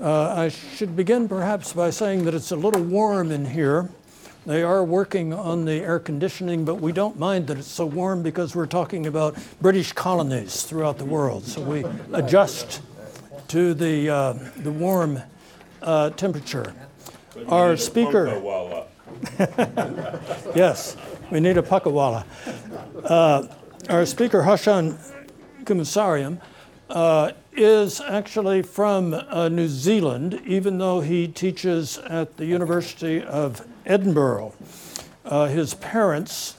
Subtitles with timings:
[0.00, 3.90] Uh, I should begin perhaps by saying that it's a little warm in here.
[4.46, 8.22] They are working on the air conditioning, but we don't mind that it's so warm
[8.22, 11.44] because we're talking about British colonies throughout the world.
[11.44, 12.80] So we adjust
[13.48, 15.20] to the, uh, the warm
[15.82, 16.74] uh, temperature.
[17.48, 18.84] Our speaker.
[20.54, 20.96] yes,
[21.30, 22.24] we need a punkah wallah.
[23.04, 23.48] Uh,
[23.88, 24.96] our speaker, Harshan
[25.64, 26.40] Kumarasingham,
[26.90, 33.66] uh, is actually from uh, New Zealand, even though he teaches at the University of
[33.84, 34.54] Edinburgh.
[35.24, 36.56] Uh, his parents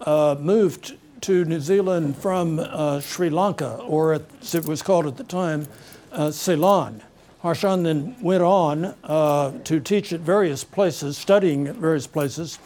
[0.00, 5.18] uh, moved to New Zealand from uh, Sri Lanka, or as it was called at
[5.18, 5.68] the time,
[6.12, 7.02] uh, Ceylon.
[7.42, 12.58] Harshan then went on uh, to teach at various places, studying at various places,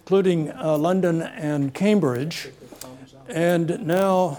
[0.00, 2.48] including London and Cambridge,
[3.28, 4.38] and now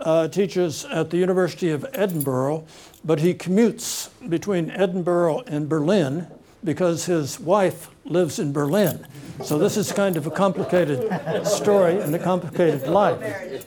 [0.00, 2.66] uh, teaches at the University of Edinburgh,
[3.04, 6.28] but he commutes between Edinburgh and Berlin
[6.64, 9.06] because his wife lives in Berlin.
[9.44, 13.64] So this is kind of a complicated story and a complicated life.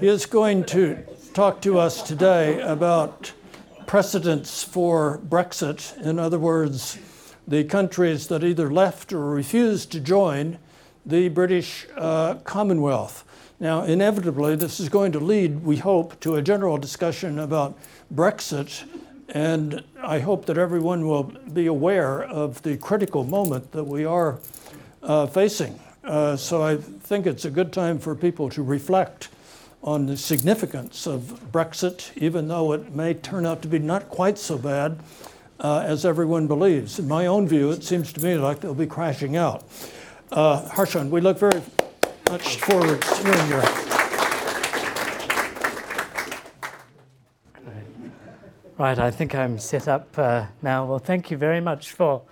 [0.00, 1.04] He is going to
[1.34, 3.32] talk to us today about
[3.86, 6.00] precedents for Brexit.
[6.00, 6.98] In other words,
[7.46, 10.58] the countries that either left or refused to join
[11.04, 13.24] the British uh, Commonwealth.
[13.62, 17.78] Now, inevitably, this is going to lead, we hope, to a general discussion about
[18.12, 18.82] Brexit,
[19.28, 24.40] and I hope that everyone will be aware of the critical moment that we are
[25.00, 25.78] uh, facing.
[26.02, 29.28] Uh, so I think it's a good time for people to reflect
[29.84, 34.38] on the significance of Brexit, even though it may turn out to be not quite
[34.38, 34.98] so bad
[35.60, 36.98] uh, as everyone believes.
[36.98, 39.62] In my own view, it seems to me like they'll be crashing out.
[40.32, 41.62] Uh, Harshan, we look very
[42.32, 43.62] much forward to your.
[48.78, 50.86] Right, I think I'm set up uh, now.
[50.86, 52.22] Well, thank you very much for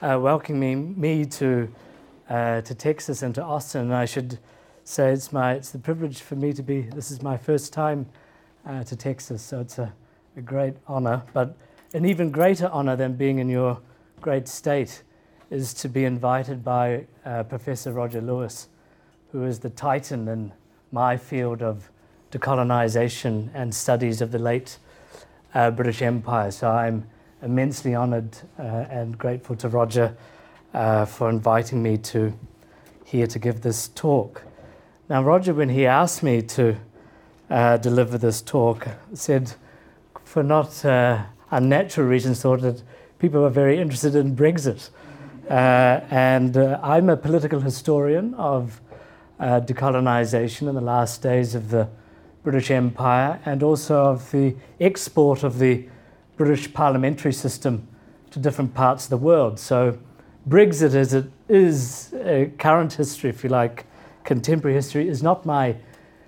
[0.00, 1.70] uh, welcoming me to
[2.30, 3.92] uh, to Texas and to Austin.
[3.92, 4.38] I should
[4.84, 6.80] say it's my it's the privilege for me to be.
[6.80, 8.06] This is my first time
[8.64, 9.92] uh, to Texas, so it's a,
[10.38, 11.22] a great honor.
[11.34, 11.54] But
[11.92, 13.78] an even greater honor than being in your
[14.22, 15.02] great state
[15.50, 18.68] is to be invited by uh, Professor Roger Louis
[19.34, 20.52] who is the titan in
[20.92, 21.90] my field of
[22.30, 24.78] decolonization and studies of the late
[25.54, 26.52] uh, British Empire.
[26.52, 27.04] So I'm
[27.42, 30.16] immensely honored uh, and grateful to Roger
[30.72, 32.32] uh, for inviting me to
[33.04, 34.44] here to give this talk.
[35.08, 36.76] Now, Roger, when he asked me to
[37.50, 39.52] uh, deliver this talk, said
[40.22, 42.84] for not uh, unnatural reasons, thought that
[43.18, 44.90] people were very interested in Brexit.
[45.50, 48.80] Uh, and I'm a political historian of
[49.44, 51.86] uh, decolonization in the last days of the
[52.42, 55.86] British Empire and also of the export of the
[56.38, 57.86] British parliamentary system
[58.30, 59.58] to different parts of the world.
[59.58, 59.98] So,
[60.48, 63.84] Brexit, as it is a current history, if you like,
[64.24, 65.76] contemporary history, is not my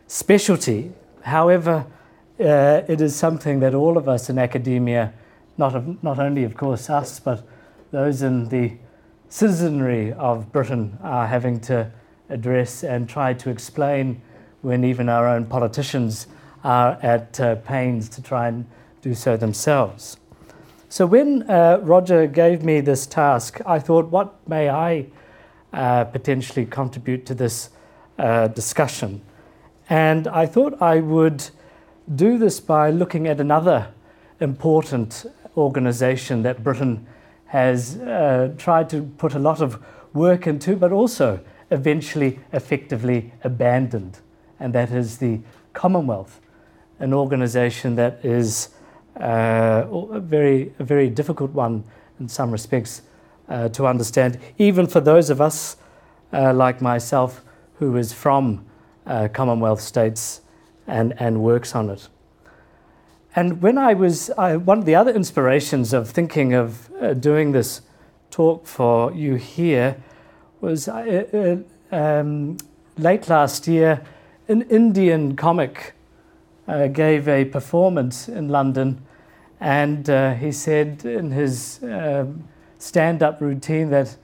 [0.08, 0.92] specialty.
[1.22, 1.86] However,
[2.38, 5.14] uh, it is something that all of us in academia,
[5.56, 7.46] not, of, not only, of course, us, but
[7.92, 8.76] those in the
[9.30, 11.90] citizenry of Britain are having to
[12.28, 14.20] address and try to explain
[14.62, 16.26] when even our own politicians
[16.64, 18.66] are at uh, pains to try and
[19.02, 20.16] do so themselves.
[20.88, 25.06] So when uh, Roger gave me this task, I thought, what may I
[25.72, 27.70] uh, potentially contribute to this
[28.18, 29.20] uh, discussion?
[29.88, 31.50] And I thought I would
[32.14, 33.88] do this by looking at another
[34.40, 35.26] important
[35.56, 37.06] organization that Britain
[37.46, 39.82] has uh, tried to put a lot of
[40.12, 41.40] work into, but also
[41.70, 44.18] eventually effectively abandoned,
[44.60, 45.40] and that is the
[45.72, 46.40] Commonwealth,
[47.00, 48.70] an organization that is
[49.20, 51.84] uh, a, very, a very difficult one
[52.18, 53.02] in some respects
[53.48, 55.76] uh, to understand, even for those of us
[56.32, 57.44] uh, like myself
[57.78, 58.64] who is from
[59.06, 60.40] uh, Commonwealth states
[60.86, 62.08] and, and works on it.
[63.34, 67.52] And when I was, I, one of the other inspirations of thinking of uh, doing
[67.52, 67.82] this
[68.30, 70.02] talk for you here
[70.60, 71.62] was uh,
[71.92, 72.56] uh, um,
[72.98, 74.02] late last year,
[74.48, 75.94] an Indian comic
[76.68, 79.00] uh, gave a performance in London,
[79.60, 82.44] and uh, he said in his um,
[82.78, 84.16] stand-up routine that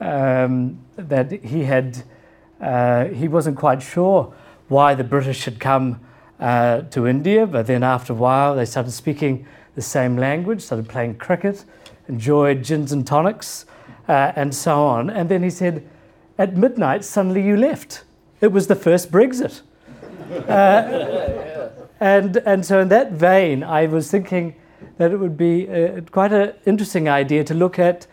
[0.00, 2.02] um, that he had
[2.60, 4.32] uh, he wasn't quite sure
[4.68, 6.00] why the British had come
[6.40, 10.88] uh, to India, but then after a while they started speaking the same language, started
[10.88, 11.64] playing cricket,
[12.08, 13.66] enjoyed gins and tonics
[14.08, 15.10] uh, and so on.
[15.10, 15.86] And then he said,
[16.38, 18.04] at midnight, suddenly you left.
[18.40, 19.62] It was the first Brexit.
[20.48, 21.70] Uh,
[22.00, 24.56] and, and so, in that vein, I was thinking
[24.98, 28.06] that it would be uh, quite an interesting idea to look at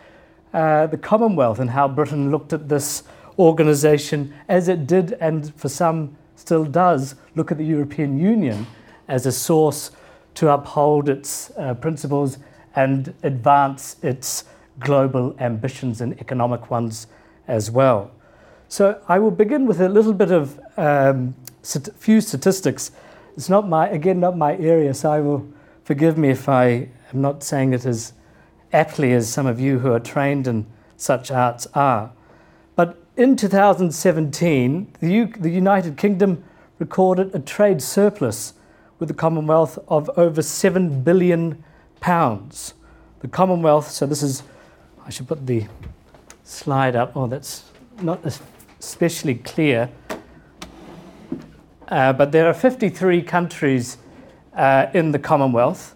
[0.54, 3.04] uh, the Commonwealth and how Britain looked at this
[3.40, 8.68] organization as it did, and for some still does, look at the European Union
[9.08, 9.92] as a source
[10.36, 12.38] to uphold its uh, principles
[12.76, 14.46] and advance its
[14.80, 17.08] global ambitions and economic ones
[17.48, 18.12] as well.
[18.68, 21.36] So I will begin with a little bit of um,
[21.96, 22.92] few statistics.
[23.36, 25.48] It's not my again not my area, so I will
[25.84, 28.14] forgive me if I am not saying it as
[28.72, 30.66] aptly as some of you who are trained in
[30.98, 32.12] such arts are.
[32.76, 36.44] But in 2017, the, U- the United Kingdom
[36.80, 38.54] recorded a trade surplus
[39.00, 41.64] with the Commonwealth of over seven billion
[42.00, 42.74] pounds.
[43.20, 44.44] The Commonwealth, so this is,
[45.06, 45.66] I should put the
[46.44, 47.16] slide up.
[47.16, 47.64] Oh, that's
[48.02, 48.22] not
[48.80, 49.90] especially clear.
[51.90, 53.98] Uh, but there are 53 countries
[54.56, 55.96] uh, in the Commonwealth.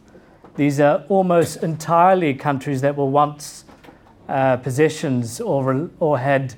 [0.55, 3.63] These are almost entirely countries that were once
[4.27, 6.55] uh, possessions or, or had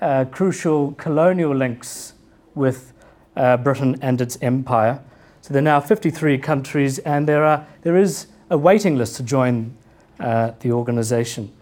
[0.00, 2.14] uh, crucial colonial links
[2.54, 2.92] with
[3.36, 5.00] uh, Britain and its empire.
[5.42, 9.22] So there are now 53 countries, and there, are, there is a waiting list to
[9.22, 9.76] join
[10.18, 11.52] uh, the organization.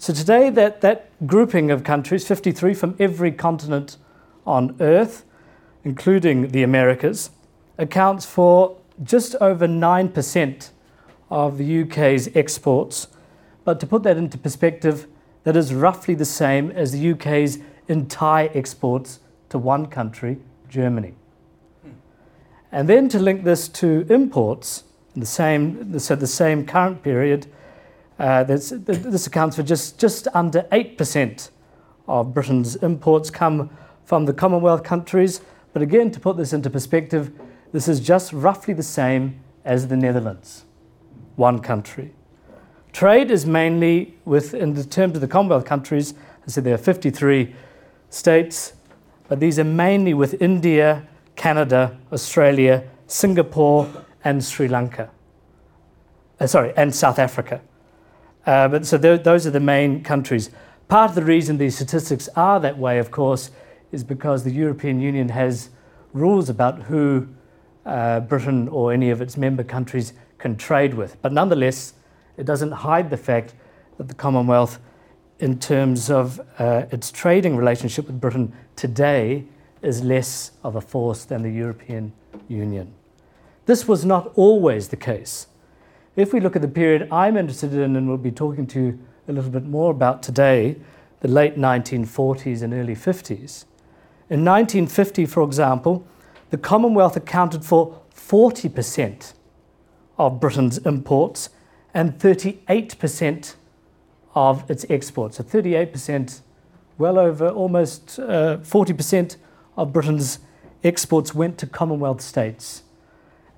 [0.00, 3.98] So today, that, that grouping of countries, 53 from every continent
[4.46, 5.26] on Earth,
[5.84, 7.28] including the Americas,
[7.76, 10.70] accounts for just over 9%
[11.30, 13.08] of the UK's exports.
[13.64, 15.06] But to put that into perspective,
[15.44, 19.20] that is roughly the same as the UK's entire exports
[19.50, 20.38] to one country,
[20.70, 21.12] Germany.
[22.72, 27.48] And then to link this to imports, the same, so the same current period,
[28.20, 31.50] uh, this, this accounts for just, just under 8%
[32.06, 33.70] of Britain's imports come
[34.04, 35.40] from the Commonwealth countries.
[35.72, 37.32] But again, to put this into perspective,
[37.72, 40.66] this is just roughly the same as the Netherlands,
[41.36, 42.12] one country.
[42.92, 46.12] Trade is mainly with, in the terms of the Commonwealth countries,
[46.46, 47.54] I said there are 53
[48.10, 48.74] states,
[49.28, 53.88] but these are mainly with India, Canada, Australia, Singapore,
[54.24, 55.08] and Sri Lanka.
[56.38, 57.62] Uh, sorry, and South Africa.
[58.46, 60.50] Uh, but so th- those are the main countries.
[60.88, 63.50] Part of the reason these statistics are that way, of course,
[63.92, 65.70] is because the European Union has
[66.12, 67.28] rules about who
[67.86, 71.20] uh, Britain or any of its member countries can trade with.
[71.22, 71.94] But nonetheless,
[72.36, 73.54] it doesn't hide the fact
[73.98, 74.78] that the Commonwealth,
[75.38, 79.44] in terms of uh, its trading relationship with Britain today,
[79.82, 82.12] is less of a force than the European
[82.48, 82.92] Union.
[83.66, 85.46] This was not always the case.
[86.20, 88.98] If we look at the period I'm interested in and we'll be talking to you
[89.26, 90.76] a little bit more about today,
[91.20, 93.64] the late 1940s and early 50s.
[94.28, 96.06] In 1950, for example,
[96.50, 99.32] the Commonwealth accounted for 40%
[100.18, 101.48] of Britain's imports
[101.94, 103.54] and 38%
[104.34, 105.38] of its exports.
[105.38, 106.42] So 38%,
[106.98, 109.36] well over almost uh, 40%
[109.74, 110.40] of Britain's
[110.84, 112.82] exports went to Commonwealth states.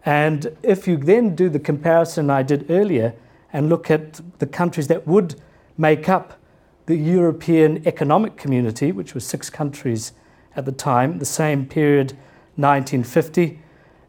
[0.05, 3.15] And if you then do the comparison I did earlier
[3.53, 5.41] and look at the countries that would
[5.79, 6.39] make up
[6.87, 10.13] the European Economic Community, which was six countries
[10.57, 12.13] at the time, the same period,
[12.57, 13.61] 1950,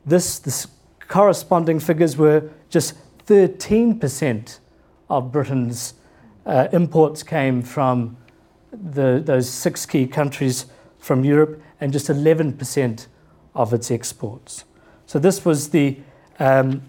[0.06, 0.68] this, this
[1.08, 2.96] corresponding figures were just
[3.28, 4.60] 13%
[5.10, 5.94] of Britain's
[6.46, 8.18] uh, imports came from
[8.72, 10.66] the, those six key countries
[10.98, 13.08] from Europe and just 11%
[13.56, 14.66] of its exports.
[15.14, 16.00] So, this was the
[16.40, 16.82] um,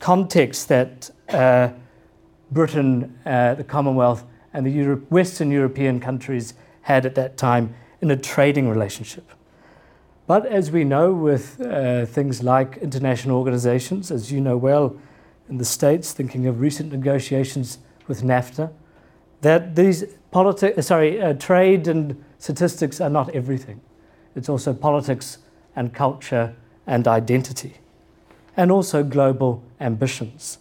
[0.00, 1.68] context that uh,
[2.50, 8.16] Britain, uh, the Commonwealth, and the Western European countries had at that time in a
[8.16, 9.30] trading relationship.
[10.26, 14.96] But as we know with uh, things like international organizations, as you know well
[15.48, 18.72] in the States, thinking of recent negotiations with NAFTA,
[19.42, 23.80] that these politi- sorry, uh, trade and statistics are not everything.
[24.34, 25.38] It's also politics
[25.76, 26.56] and culture
[26.88, 27.74] and identity,
[28.56, 30.58] and also global ambitions.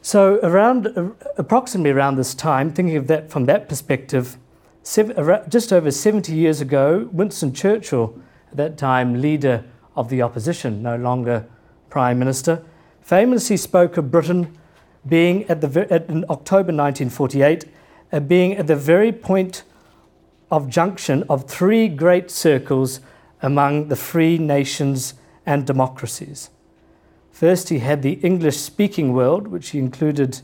[0.00, 4.38] So, around approximately around this time, thinking of that from that perspective,
[4.82, 8.18] just over 70 years ago, Winston Churchill,
[8.50, 11.46] at that time leader of the opposition, no longer
[11.90, 12.64] prime minister,
[13.00, 14.56] famously spoke of Britain
[15.06, 15.68] being at the
[16.08, 17.64] in October 1948,
[18.12, 19.64] uh, being at the very point
[20.50, 23.00] of junction of three great circles
[23.42, 26.50] among the free nations and democracies.
[27.30, 30.40] First, he had the English speaking world, which he included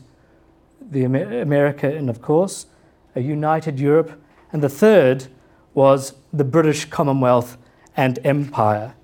[0.81, 2.65] the Amer- America in, of course,
[3.15, 4.19] a united Europe,
[4.51, 5.27] and the third
[5.73, 7.57] was the British Commonwealth
[7.95, 8.95] and Empire.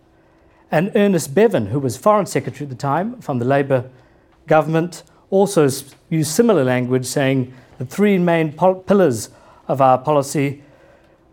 [0.71, 3.89] And Ernest Bevin, who was Foreign Secretary at the time from the Labour
[4.47, 5.69] government, also
[6.09, 9.29] used similar language, saying the three main pol- pillars
[9.67, 10.63] of our policy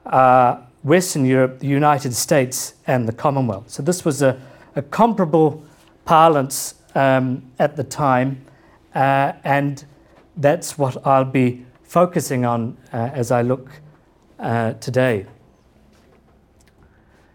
[0.06, 3.70] are Western Europe, the United States, and the Commonwealth.
[3.70, 4.40] So this was a,
[4.74, 5.62] a comparable
[6.04, 8.44] parlance um, at the time,
[8.94, 9.84] uh, and
[10.36, 13.70] that's what I'll be focusing on uh, as I look
[14.38, 15.26] uh, today.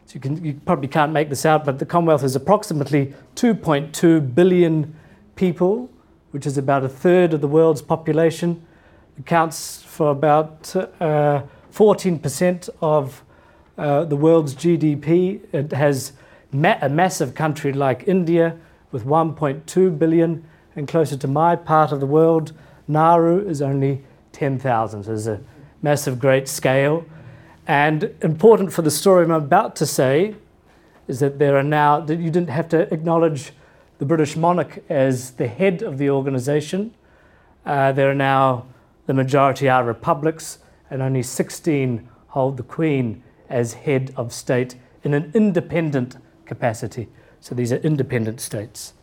[0.07, 4.33] So you, can, you probably can't make this out, but the Commonwealth is approximately 2.2
[4.33, 4.95] billion
[5.35, 5.89] people,
[6.31, 8.65] which is about a third of the world's population.
[9.19, 13.23] Accounts for about 14% uh, of
[13.77, 15.41] uh, the world's GDP.
[15.53, 16.13] It has
[16.51, 18.57] ma- a massive country like India
[18.91, 20.43] with 1.2 billion,
[20.75, 22.53] and closer to my part of the world,
[22.87, 25.03] Nauru is only 10,000.
[25.03, 25.41] So there's a
[25.81, 27.05] massive, great scale.
[27.67, 30.35] And important for the story I'm about to say
[31.07, 33.51] is that there are now, that you didn't have to acknowledge
[33.97, 36.93] the British monarch as the head of the organization.
[37.65, 38.65] Uh, there are now,
[39.05, 45.13] the majority are republics, and only 16 hold the Queen as head of state in
[45.13, 47.07] an independent capacity.
[47.39, 48.93] So these are independent states.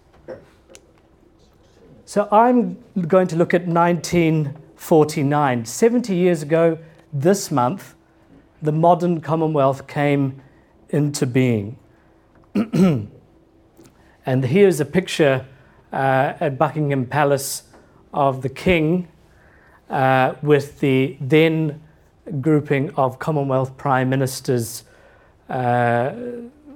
[2.04, 2.76] So I'm
[3.08, 5.64] going to look at 1949.
[5.64, 6.78] 70 years ago,
[7.12, 7.94] this month,
[8.60, 10.42] the modern Commonwealth came
[10.90, 11.78] into being.
[12.54, 13.08] and
[14.44, 15.46] here's a picture
[15.92, 17.62] uh, at Buckingham Palace
[18.12, 19.08] of the King
[19.88, 21.80] uh, with the then
[22.40, 24.84] grouping of Commonwealth Prime Ministers
[25.48, 26.12] uh,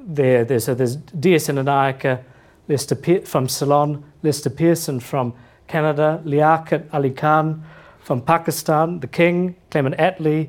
[0.07, 0.61] there, there.
[0.61, 1.49] So there's D.S.
[1.49, 2.23] Senanayake
[2.69, 5.35] Lester from Ceylon, Lester Pearson from
[5.67, 7.65] Canada, Liaquat Ali Khan
[8.01, 10.49] from Pakistan, the King, Clement Attlee,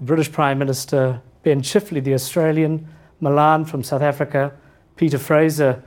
[0.00, 2.88] British Prime Minister Ben Chifley, the Australian,
[3.20, 4.52] Malan from South Africa,
[4.96, 5.82] Peter Fraser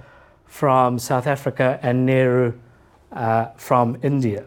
[0.46, 2.54] from South Africa, and Nehru
[3.12, 4.46] uh, from India.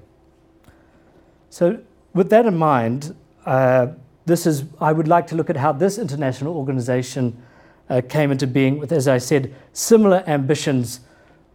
[1.50, 1.80] So,
[2.14, 3.14] with that in mind,
[3.46, 3.88] uh,
[4.24, 7.42] this is, I would like to look at how this international organization
[7.90, 11.00] uh, came into being with, as I said, similar ambitions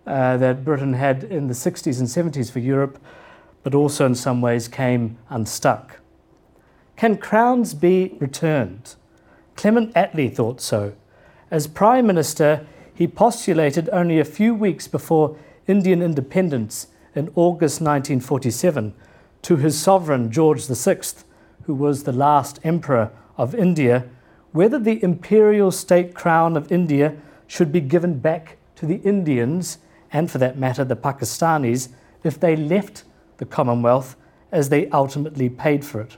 [0.06, 3.02] uh, that Britain had in the 60s and 70s for Europe,
[3.64, 6.00] but also in some ways came unstuck.
[6.96, 8.96] Can crowns be returned?
[9.56, 10.94] Clement Attlee thought so.
[11.52, 18.94] As Prime Minister, he postulated only a few weeks before Indian independence in August 1947
[19.44, 21.02] to his sovereign George VI,
[21.68, 24.06] who was the last emperor of India,
[24.54, 29.78] whether the imperial state crown of India should be given back to the Indians,
[30.12, 31.90] and for that matter, the Pakistanis,
[32.24, 33.04] if they left
[33.36, 34.16] the Commonwealth
[34.50, 36.16] as they ultimately paid for it.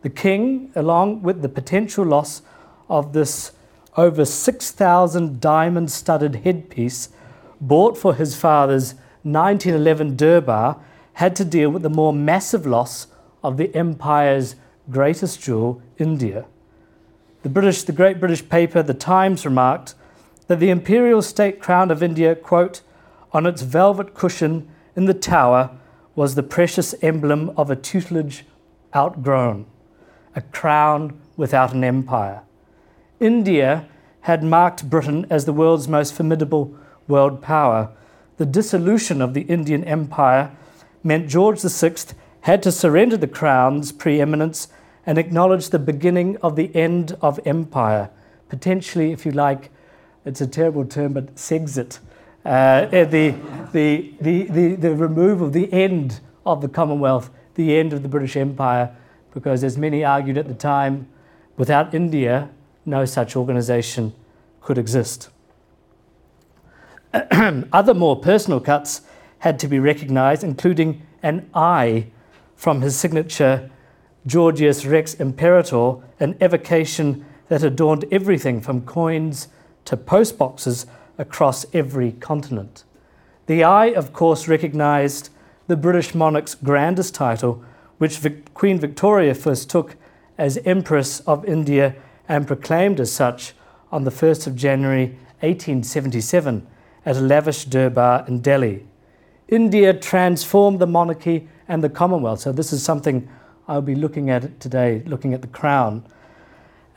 [0.00, 2.40] The king, along with the potential loss
[2.88, 3.52] of this
[3.98, 7.10] over 6,000 diamond studded headpiece
[7.60, 8.94] bought for his father's
[9.24, 10.80] 1911 Durbar,
[11.14, 13.08] had to deal with the more massive loss
[13.42, 14.56] of the empire's
[14.90, 16.44] greatest jewel, India.
[17.42, 19.94] The British, the great British paper, The Times, remarked
[20.46, 22.82] that the imperial state crown of India, quote,
[23.32, 25.70] on its velvet cushion in the tower
[26.14, 28.44] was the precious emblem of a tutelage
[28.94, 29.66] outgrown
[30.34, 32.42] a crown without an empire.
[33.18, 33.88] India
[34.22, 36.74] had marked Britain as the world's most formidable
[37.08, 37.90] world power.
[38.36, 40.56] The dissolution of the Indian Empire
[41.02, 41.94] meant George VI
[42.42, 44.68] had to surrender the crown's preeminence
[45.06, 48.10] and acknowledge the beginning of the end of empire.
[48.48, 49.70] Potentially, if you like,
[50.24, 51.98] it's a terrible term, but Sexit.
[52.44, 53.34] Uh, the,
[53.72, 58.36] the, the, the, the removal, the end of the Commonwealth, the end of the British
[58.36, 58.94] Empire,
[59.32, 61.08] because as many argued at the time,
[61.56, 62.48] without India,
[62.86, 64.14] no such organization
[64.60, 65.28] could exist.
[67.12, 69.02] Other more personal cuts
[69.40, 72.06] had to be recognized, including an eye
[72.56, 73.70] from his signature,
[74.26, 79.48] Georgius Rex Imperator, an evocation that adorned everything from coins
[79.86, 80.86] to postboxes
[81.18, 82.84] across every continent.
[83.46, 85.30] The eye, of course, recognized
[85.66, 87.64] the British monarch's grandest title,
[87.98, 89.96] which Vic- Queen Victoria first took
[90.38, 91.94] as Empress of India
[92.28, 93.54] and proclaimed as such
[93.90, 95.06] on the 1st of January
[95.40, 96.66] 1877
[97.04, 98.86] at a lavish Durbar in Delhi.
[99.48, 102.40] India transformed the monarchy and the Commonwealth.
[102.40, 103.28] So, this is something
[103.70, 106.04] I'll be looking at it today, looking at the crown.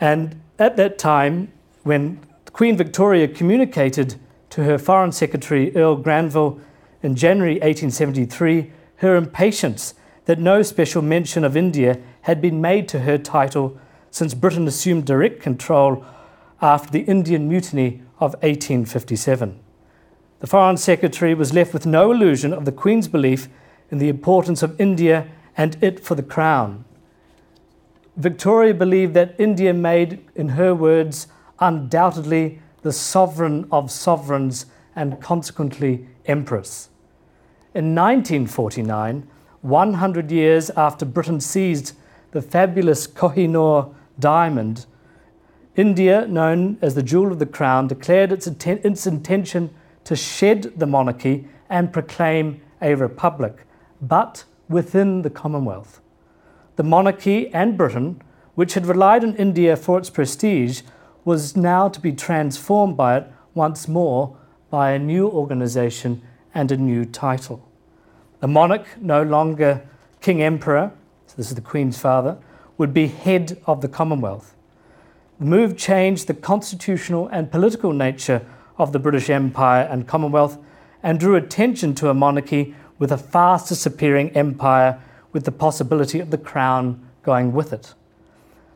[0.01, 1.51] And at that time,
[1.83, 2.19] when
[2.51, 4.15] Queen Victoria communicated
[4.49, 6.59] to her Foreign Secretary, Earl Granville,
[7.03, 9.93] in January 1873, her impatience
[10.25, 15.05] that no special mention of India had been made to her title since Britain assumed
[15.05, 16.03] direct control
[16.59, 19.59] after the Indian Mutiny of 1857.
[20.39, 23.47] The Foreign Secretary was left with no illusion of the Queen's belief
[23.91, 25.27] in the importance of India
[25.57, 26.85] and it for the Crown.
[28.15, 31.27] Victoria believed that India made, in her words,
[31.59, 36.89] undoubtedly the sovereign of sovereigns and consequently empress.
[37.73, 39.27] In 1949,
[39.61, 41.93] 100 years after Britain seized
[42.31, 44.85] the fabulous Kohinoor diamond,
[45.75, 50.73] India, known as the jewel of the crown, declared its, atten- its intention to shed
[50.77, 53.65] the monarchy and proclaim a republic,
[54.01, 56.01] but within the Commonwealth.
[56.75, 58.21] The monarchy and Britain,
[58.55, 60.81] which had relied on India for its prestige,
[61.23, 64.35] was now to be transformed by it once more
[64.69, 66.21] by a new organization
[66.53, 67.63] and a new title.
[68.39, 69.87] The monarch, no longer
[70.19, 70.91] King Emperor,
[71.27, 72.37] so this is the Queen's father,
[72.77, 74.55] would be head of the Commonwealth.
[75.39, 78.45] The move changed the constitutional and political nature
[78.77, 80.57] of the British Empire and Commonwealth
[81.03, 86.29] and drew attention to a monarchy with a fast disappearing empire with the possibility of
[86.29, 87.93] the crown going with it.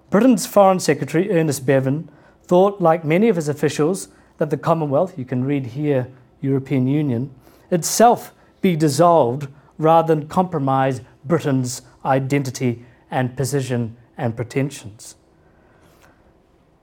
[0.09, 2.07] Britain's Foreign Secretary, Ernest Bevin,
[2.43, 4.07] thought, like many of his officials,
[4.37, 6.07] that the Commonwealth, you can read here,
[6.41, 7.31] European Union,
[7.71, 9.47] itself be dissolved
[9.77, 15.15] rather than compromise Britain's identity and position and pretensions.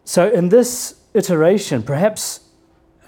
[0.04, 2.40] So, in this iteration, perhaps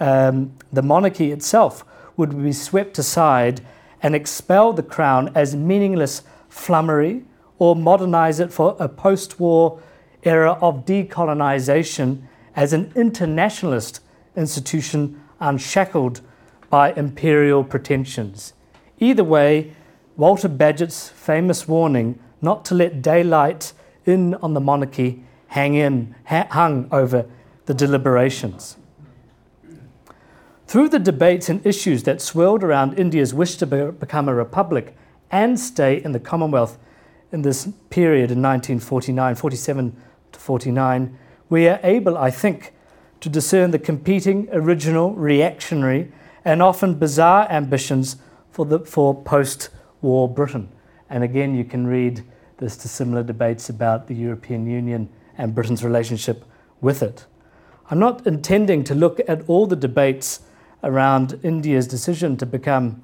[0.00, 1.84] um, the monarchy itself
[2.16, 3.60] would be swept aside
[4.02, 7.24] and expel the crown as meaningless flummery
[7.58, 9.80] or modernize it for a post war
[10.22, 12.22] era of decolonization
[12.54, 14.00] as an internationalist
[14.36, 16.20] institution unshackled
[16.68, 18.52] by imperial pretensions.
[18.98, 19.72] Either way,
[20.16, 23.72] Walter Bagehot's famous warning not to let daylight
[24.04, 27.26] in on the monarchy hang in, hung over
[27.66, 28.76] the deliberations.
[30.66, 34.96] Through the debates and issues that swirled around India's wish to be- become a republic
[35.30, 36.76] and stay in the Commonwealth
[37.30, 39.96] in this period in 1949, 47
[40.32, 42.74] to 49, we are able, I think,
[43.20, 46.10] to discern the competing, original, reactionary,
[46.44, 48.16] and often bizarre ambitions
[48.50, 49.68] for, the, for post
[50.02, 50.68] war Britain.
[51.08, 52.24] And again, you can read
[52.58, 56.44] this to similar debates about the European Union and Britain's relationship
[56.80, 57.26] with it.
[57.88, 60.40] I'm not intending to look at all the debates
[60.82, 63.02] around India's decision to become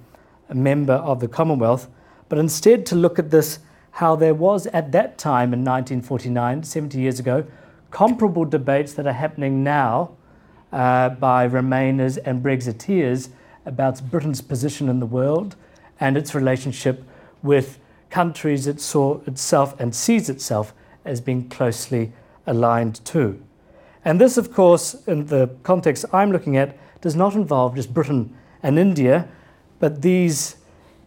[0.49, 1.89] a member of the Commonwealth,
[2.29, 3.59] but instead to look at this
[3.93, 7.45] how there was at that time in 1949, 70 years ago,
[7.91, 10.11] comparable debates that are happening now
[10.73, 13.29] uh, by Remainers and Brexiteers
[13.67, 15.57] about Britain's position in the world
[16.01, 17.05] and its relationship
[17.43, 17.79] with
[18.11, 22.13] countries it saw itself and sees itself as being closely
[22.47, 23.43] aligned to.
[24.05, 28.35] And this, of course, in the context I'm looking at, does not involve just Britain
[28.63, 29.29] and India,
[29.79, 30.57] but these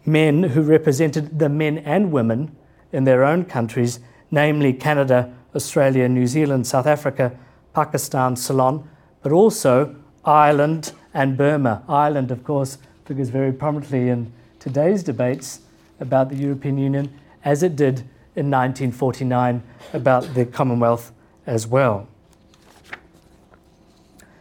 [0.04, 2.54] men who represented the men and women
[2.92, 3.98] in their own countries,
[4.30, 7.36] namely Canada, Australia, New Zealand, South Africa,
[7.74, 8.88] Pakistan, Ceylon,
[9.22, 11.82] but also Ireland and Burma.
[11.88, 15.60] Ireland, of course, figures very prominently in today's debates
[15.98, 17.12] about the European Union,
[17.44, 18.00] as it did
[18.36, 21.12] in 1949 about the Commonwealth
[21.46, 22.06] as well.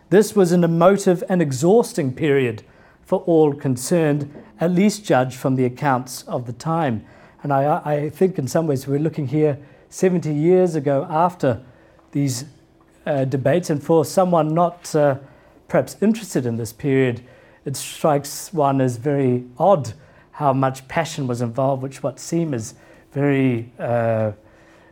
[0.09, 2.63] This was an emotive and exhausting period
[3.01, 7.03] for all concerned, at least judged from the accounts of the time.
[7.41, 9.57] And I, I think in some ways we're looking here
[9.89, 11.61] 70 years ago after
[12.11, 12.45] these
[13.05, 15.17] uh, debates, and for someone not uh,
[15.67, 17.21] perhaps interested in this period,
[17.65, 19.93] it strikes one as very odd
[20.31, 22.75] how much passion was involved, which what seem as
[23.11, 24.33] very uh,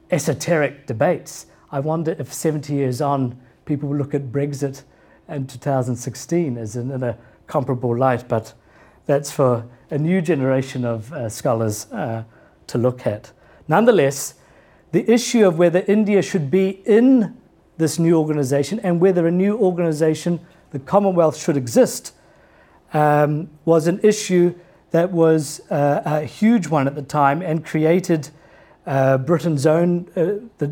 [0.10, 1.46] esoteric debates.
[1.72, 4.84] I wonder if 70 years on, people will look at Brexit
[5.28, 8.54] and 2016 is in, in a comparable light, but
[9.06, 12.24] that's for a new generation of uh, scholars uh,
[12.68, 13.32] to look at.
[13.68, 14.36] Nonetheless,
[14.92, 17.38] the issue of whether India should be in
[17.78, 20.40] this new organization and whether a new organization,
[20.72, 22.14] the Commonwealth, should exist,
[22.94, 24.54] um, was an issue
[24.92, 28.30] that was uh, a huge one at the time and created
[28.86, 30.68] uh, Britain's own, uh, the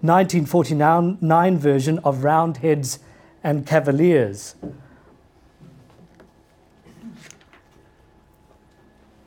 [0.00, 2.98] 1949 version of Roundheads
[3.42, 4.54] and Cavaliers.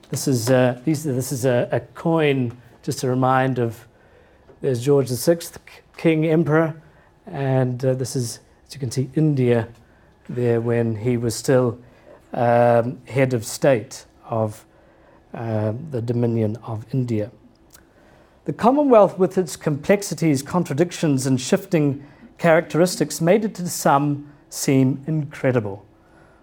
[0.10, 3.88] This is, uh, these, this is a, a, coin, just a remind of
[4.60, 5.40] there's George VI,
[5.96, 6.82] King Emperor,
[7.26, 9.70] and uh, this is, as you can see, India
[10.28, 11.80] there when he was still
[12.34, 14.66] um, head of state of
[15.34, 17.32] uh, the Dominion of India.
[18.46, 22.06] The Commonwealth, with its complexities, contradictions, and shifting
[22.42, 25.86] characteristics, made it to some seem incredible.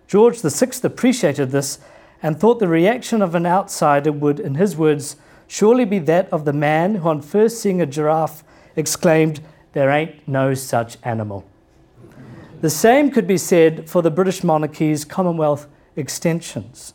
[0.07, 1.81] George VI appreciated this
[2.23, 5.17] and thought the reaction of an outsider would, in his words,
[5.49, 8.45] surely be that of the man who, on first seeing a giraffe,
[8.77, 9.41] exclaimed,
[9.73, 11.45] There ain't no such animal.
[12.61, 16.95] The same could be said for the British monarchy's Commonwealth extensions.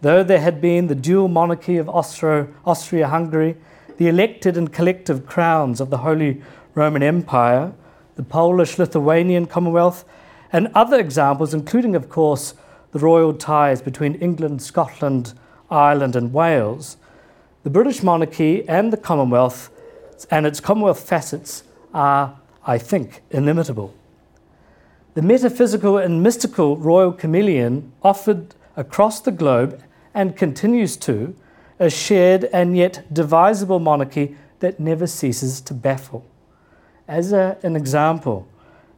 [0.00, 3.56] Though there had been the dual monarchy of Austria Hungary,
[3.96, 6.42] the elected and collective crowns of the Holy
[6.74, 7.74] Roman Empire,
[8.20, 10.04] the Polish Lithuanian Commonwealth,
[10.52, 12.52] and other examples, including, of course,
[12.92, 15.32] the royal ties between England, Scotland,
[15.70, 16.98] Ireland, and Wales,
[17.62, 19.70] the British monarchy and the Commonwealth
[20.30, 21.62] and its Commonwealth facets
[21.94, 23.94] are, I think, inimitable.
[25.14, 31.34] The metaphysical and mystical royal chameleon offered across the globe and continues to
[31.78, 36.26] a shared and yet divisible monarchy that never ceases to baffle.
[37.10, 38.46] As a, an example,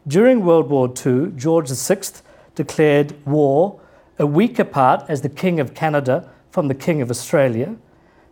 [0.06, 2.02] during World War II, George VI
[2.54, 3.80] declared war
[4.18, 7.74] a week apart as the King of Canada from the King of Australia.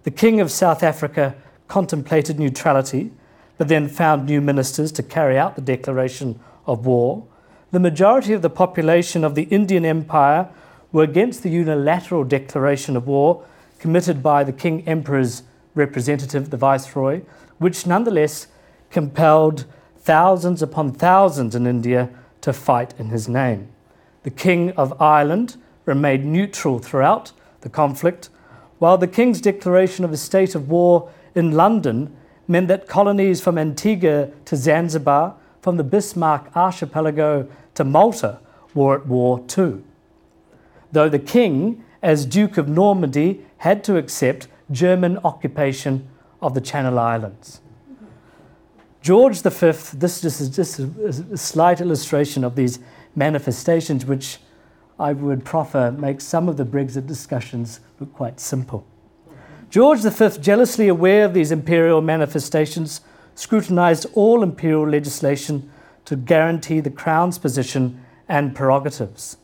[0.03, 1.35] The King of South Africa
[1.67, 3.11] contemplated neutrality,
[3.57, 7.27] but then found new ministers to carry out the declaration of war.
[7.71, 10.51] The majority of the population of the Indian Empire
[10.93, 13.47] were against the unilateral declaration of war
[13.79, 15.43] committed by the King Emperor's
[15.75, 17.23] representative, the Viceroy,
[17.57, 18.47] which nonetheless
[18.91, 19.65] compelled
[19.99, 23.69] thousands upon thousands in India to fight in his name.
[24.23, 28.29] The King of Ireland remained neutral throughout the conflict,
[28.79, 32.17] while the King's declaration of a state of war in London
[32.49, 38.41] meant that colonies from Antigua to Zanzibar, from the Bismarck archipelago to Malta,
[38.75, 39.85] were at war too.
[40.93, 46.09] Though the King, as Duke of Normandy, had to accept German occupation
[46.41, 47.61] of the Channel Islands.
[49.03, 49.49] George V,
[49.95, 50.91] this, is just a,
[51.33, 52.79] a slight illustration of these
[53.17, 54.39] manifestations which
[54.99, 58.87] I would proffer make some of the Brexit discussions look quite simple.
[59.71, 63.01] George V, jealously aware of these imperial manifestations,
[63.35, 65.71] scrutinized all imperial legislation
[66.05, 69.39] to guarantee the Crown's position and prerogatives.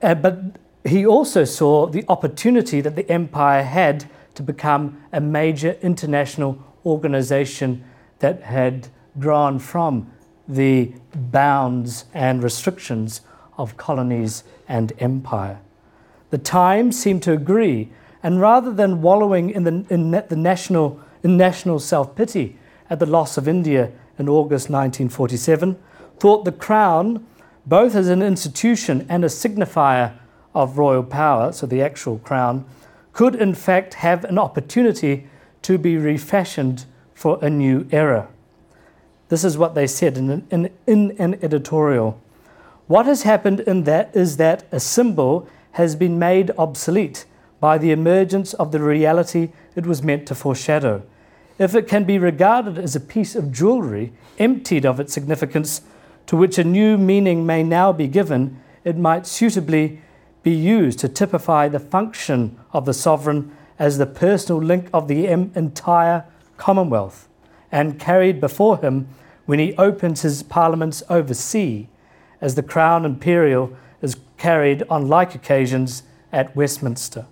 [0.00, 0.40] Uh, but
[0.84, 7.84] he also saw the opportunity that the empire had to become a major international organization
[8.18, 10.10] that had grown from
[10.46, 13.20] the bounds and restrictions
[13.56, 15.60] of colonies and empire.
[16.30, 17.90] The Times seemed to agree,
[18.22, 22.56] and rather than wallowing in the, in the national, in national self pity
[22.90, 25.76] at the loss of India in August 1947,
[26.18, 27.24] thought the Crown,
[27.66, 30.14] both as an institution and a signifier
[30.54, 32.64] of royal power, so the actual Crown,
[33.12, 35.28] could in fact have an opportunity
[35.64, 38.28] to be refashioned for a new era.
[39.28, 42.20] This is what they said in an, in, in an editorial.
[42.86, 47.24] What has happened in that is that a symbol has been made obsolete
[47.60, 51.02] by the emergence of the reality it was meant to foreshadow.
[51.58, 55.80] If it can be regarded as a piece of jewelry emptied of its significance,
[56.26, 60.02] to which a new meaning may now be given, it might suitably
[60.42, 65.26] be used to typify the function of the sovereign as the personal link of the
[65.26, 66.24] entire
[66.56, 67.28] Commonwealth
[67.72, 69.08] and carried before him
[69.46, 71.86] when he opens his parliaments overseas,
[72.40, 77.26] as the crown imperial is carried on like occasions at Westminster.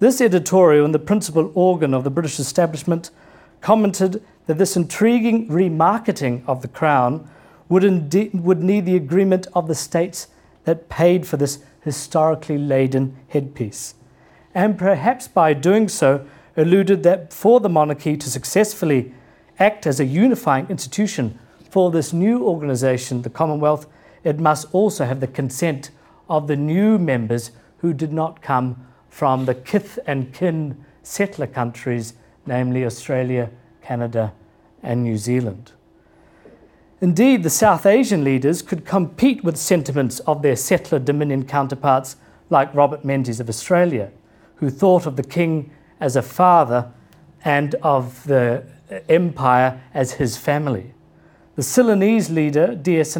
[0.00, 3.10] This editorial, in the principal organ of the British establishment,
[3.60, 7.28] commented that this intriguing remarketing of the crown
[7.68, 10.28] would, indeed, would need the agreement of the states
[10.64, 13.94] that paid for this historically laden headpiece,
[14.54, 19.12] and perhaps by doing so alluded that for the monarchy to successfully
[19.58, 21.38] act as a unifying institution
[21.70, 23.86] for this new organization, the Commonwealth,
[24.22, 25.90] it must also have the consent
[26.28, 32.14] of the new members who did not come from the kith and kin settler countries,
[32.46, 33.50] namely Australia,
[33.82, 34.32] Canada,
[34.82, 35.72] and New Zealand.
[37.00, 42.16] Indeed, the South Asian leaders could compete with sentiments of their settler dominion counterparts
[42.50, 44.10] like Robert Menzies of Australia,
[44.64, 46.90] who thought of the king as a father
[47.44, 48.64] and of the
[49.10, 50.94] empire as his family.
[51.56, 53.14] The Ceylonese leader, D.S.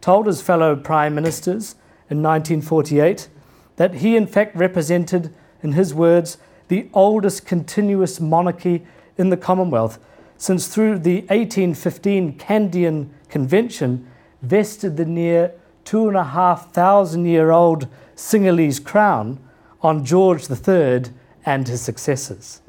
[0.00, 1.76] Told his fellow prime ministers
[2.10, 3.28] in 1948
[3.76, 8.84] that he, in fact, represented, in his words, the oldest continuous monarchy
[9.16, 10.00] in the Commonwealth,
[10.36, 14.10] since through the 1815 Kandyan Convention
[14.42, 15.52] vested the near
[15.84, 19.38] two and a half thousand year old Sinhalese crown
[19.84, 21.04] on George III
[21.44, 22.62] and his successors.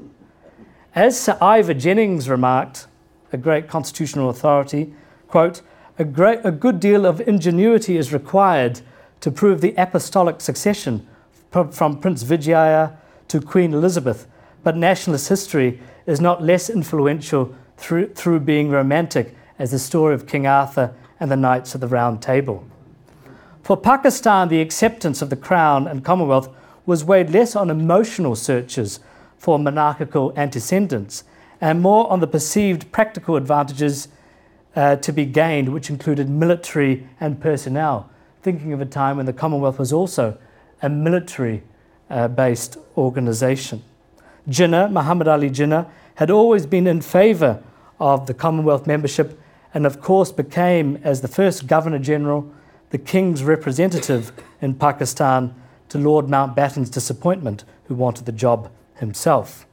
[0.94, 2.88] As Sir Ivor Jennings remarked,
[3.32, 4.94] a great constitutional authority,
[5.28, 5.62] quote,
[5.98, 8.82] a, great, a good deal of ingenuity is required
[9.22, 11.08] to prove the apostolic succession
[11.72, 12.92] from Prince Vijaya
[13.30, 14.28] to Queen Elizabeth,
[14.64, 20.28] but nationalist history is not less influential through, through being romantic as the story of
[20.28, 22.66] King Arthur and the Knights of the Round Table.
[23.64, 26.50] For Pakistan, the acceptance of the Crown and Commonwealth
[26.86, 29.00] was weighed less on emotional searches
[29.38, 31.24] for monarchical antecedents
[31.62, 34.08] and more on the perceived practical advantages
[34.76, 38.10] uh, to be gained, which included military and personnel.
[38.42, 40.38] Thinking of a time when the Commonwealth was also
[40.82, 41.64] a military
[42.10, 43.82] uh, based organization.
[44.50, 47.64] Jinnah, Muhammad Ali Jinnah, had always been in favor
[48.00, 49.40] of the Commonwealth membership
[49.74, 52.50] and, of course, became, as the first Governor General,
[52.92, 55.54] the King's representative in Pakistan
[55.90, 59.66] to Lord Mountbatten's disappointment, who wanted the job himself.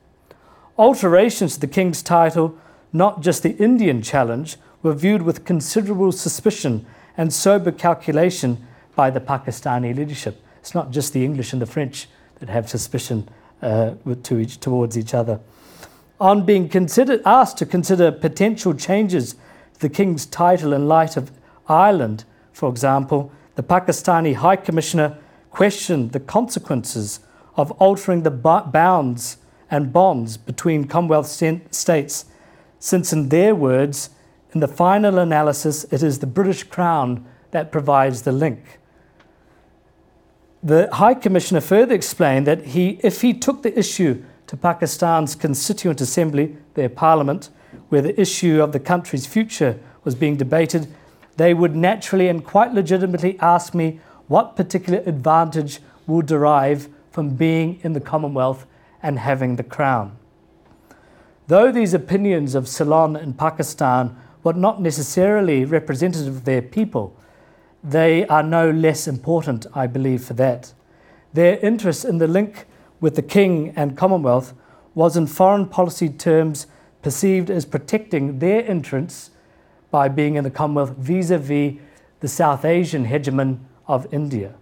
[0.78, 2.58] Alterations to the King's title,
[2.92, 6.84] not just the Indian challenge, were viewed with considerable suspicion
[7.16, 10.42] and sober calculation by the Pakistani leadership.
[10.60, 12.08] It's not just the English and the French
[12.40, 13.28] that have suspicion
[13.60, 13.92] uh,
[14.24, 15.40] to each, towards each other.
[16.20, 19.34] On being considered, asked to consider potential changes
[19.74, 21.30] to the King's title in light of
[21.68, 25.18] Ireland, for example, the Pakistani High Commissioner
[25.52, 27.20] questioned the consequences
[27.56, 29.36] of altering the bounds
[29.70, 32.24] and bonds between Commonwealth states,
[32.78, 34.10] since, in their words,
[34.52, 38.80] in the final analysis, it is the British Crown that provides the link.
[40.62, 46.00] The High Commissioner further explained that he, if he took the issue to Pakistan's Constituent
[46.00, 47.50] Assembly, their parliament,
[47.88, 50.88] where the issue of the country's future was being debated,
[51.36, 54.00] they would naturally and quite legitimately ask me
[54.32, 58.64] what particular advantage will derive from being in the Commonwealth
[59.02, 60.16] and having the crown.
[61.48, 67.14] Though these opinions of Ceylon and Pakistan were not necessarily representative of their people,
[67.84, 70.72] they are no less important, I believe, for that.
[71.34, 72.64] Their interest in the link
[73.02, 74.54] with the King and Commonwealth
[74.94, 76.66] was, in foreign policy terms,
[77.02, 79.30] perceived as protecting their interests
[79.90, 81.74] by being in the Commonwealth vis a vis
[82.20, 83.58] the South Asian hegemon
[83.92, 84.54] of India.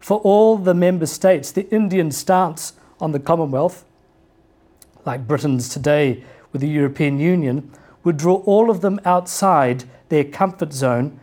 [0.00, 3.84] For all the member states, the Indian stance on the Commonwealth,
[5.04, 7.70] like Britain's today with the European Union,
[8.04, 11.20] would draw all of them outside their comfort zone,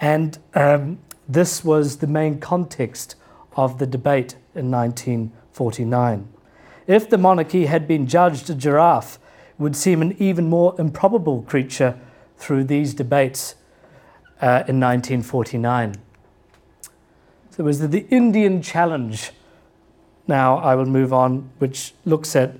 [0.00, 0.98] and um,
[1.28, 3.14] this was the main context
[3.54, 6.28] of the debate in 1949.
[6.88, 11.42] If the monarchy had been judged a giraffe, it would seem an even more improbable
[11.42, 11.96] creature
[12.36, 13.54] through these debates
[14.40, 15.94] uh, in 1949.
[17.50, 19.32] So it was the, Indian challenge.
[20.28, 22.54] Now I will move on, which looks at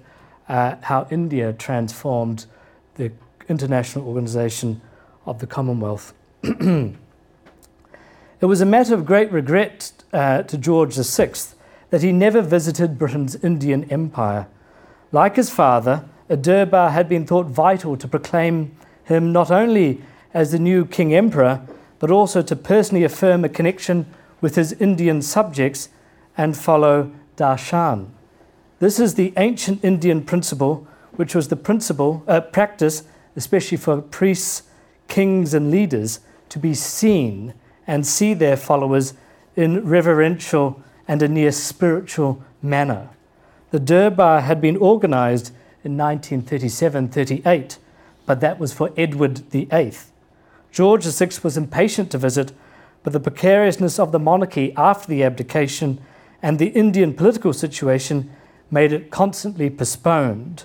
[0.49, 2.47] uh, how India transformed
[2.97, 3.13] the
[3.49, 4.81] international organization
[5.27, 6.13] of the Commonwealth.
[6.43, 6.97] it
[8.41, 11.33] was a matter of great regret uh, to George VI
[11.91, 14.49] that he never visited Britain's Indian Empire.
[15.13, 20.03] Like his father, a Durbar had been thought vital to proclaim him not only
[20.35, 21.61] as the new King Emperor,
[22.01, 24.07] but also to personally affirm a connection
[24.41, 25.89] with his Indian subjects
[26.37, 28.09] and follow darshan.
[28.79, 33.05] This is the ancient Indian principle, which was the principle, uh, practice,
[33.37, 34.63] especially for priests,
[35.09, 37.55] kings, and leaders, to be seen
[37.87, 39.15] and see their followers
[39.57, 43.09] in reverential and a near spiritual manner.
[43.71, 45.49] The Durbar had been organized
[45.85, 47.79] in 1937 38,
[48.27, 49.93] but that was for Edward VIII.
[50.73, 52.53] George VI was impatient to visit
[53.03, 56.01] but the precariousness of the monarchy after the abdication
[56.43, 58.31] and the Indian political situation
[58.71, 60.65] made it constantly postponed,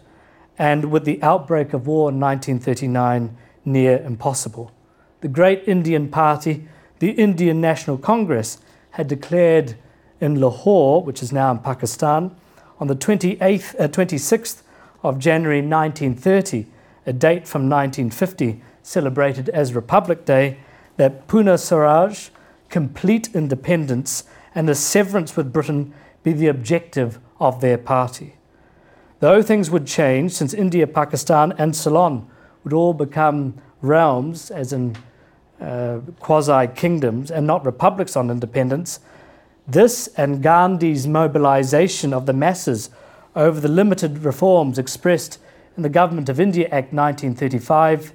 [0.58, 4.71] and with the outbreak of war in 1939, near impossible.
[5.21, 6.67] The great Indian party,
[7.00, 8.60] the Indian National Congress,
[8.91, 9.76] had declared
[10.21, 12.36] in Lahore, which is now in Pakistan,
[12.80, 14.62] on the 28th, uh, 26th
[15.04, 16.67] of January 1930,
[17.06, 20.58] a date from 1950 celebrated as Republic Day,
[20.97, 22.29] that Purna Swaraj,
[22.69, 28.36] complete independence, and a severance with Britain be the objective of their party.
[29.19, 32.27] Though things would change, since India, Pakistan, and Ceylon
[32.63, 34.95] would all become realms, as in
[35.62, 38.99] uh, quasi kingdoms, and not republics on independence,
[39.67, 42.89] this and Gandhi's mobilization of the masses
[43.36, 45.39] over the limited reforms expressed
[45.75, 48.13] in the Government of India Act 1935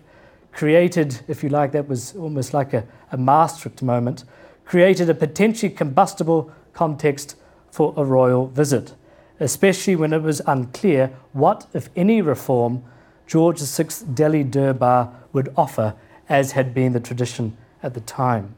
[0.52, 4.24] created, if you like, that was almost like a, a Maastricht moment,
[4.64, 7.36] created a potentially combustible context
[7.70, 8.94] for a royal visit,
[9.38, 12.82] especially when it was unclear what, if any, reform
[13.26, 15.94] George VI's Delhi Durbar would offer,
[16.28, 18.54] as had been the tradition at the time.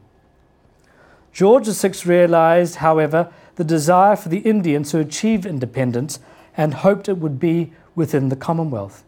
[1.31, 6.19] George VI realized, however, the desire for the Indians to achieve independence
[6.55, 9.03] and hoped it would be within the Commonwealth.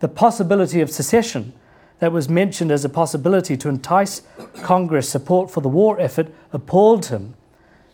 [0.00, 1.52] The possibility of secession
[2.02, 4.22] that was mentioned as a possibility to entice
[4.64, 7.34] Congress support for the war effort appalled him,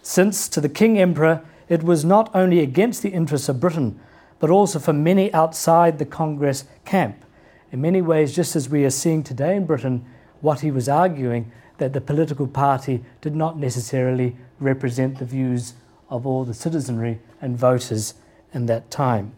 [0.01, 4.01] since to the King Emperor it was not only against the interests of Britain,
[4.39, 7.23] but also for many outside the Congress camp.
[7.71, 10.07] In many ways, just as we are seeing today in Britain,
[10.41, 15.75] what he was arguing that the political party did not necessarily represent the views
[16.09, 18.15] of all the citizenry and voters
[18.55, 19.33] in that time.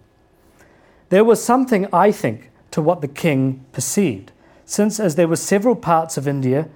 [1.09, 4.31] There was something, I think, to what the king perceived,
[4.71, 6.69] since as there were several parts of India,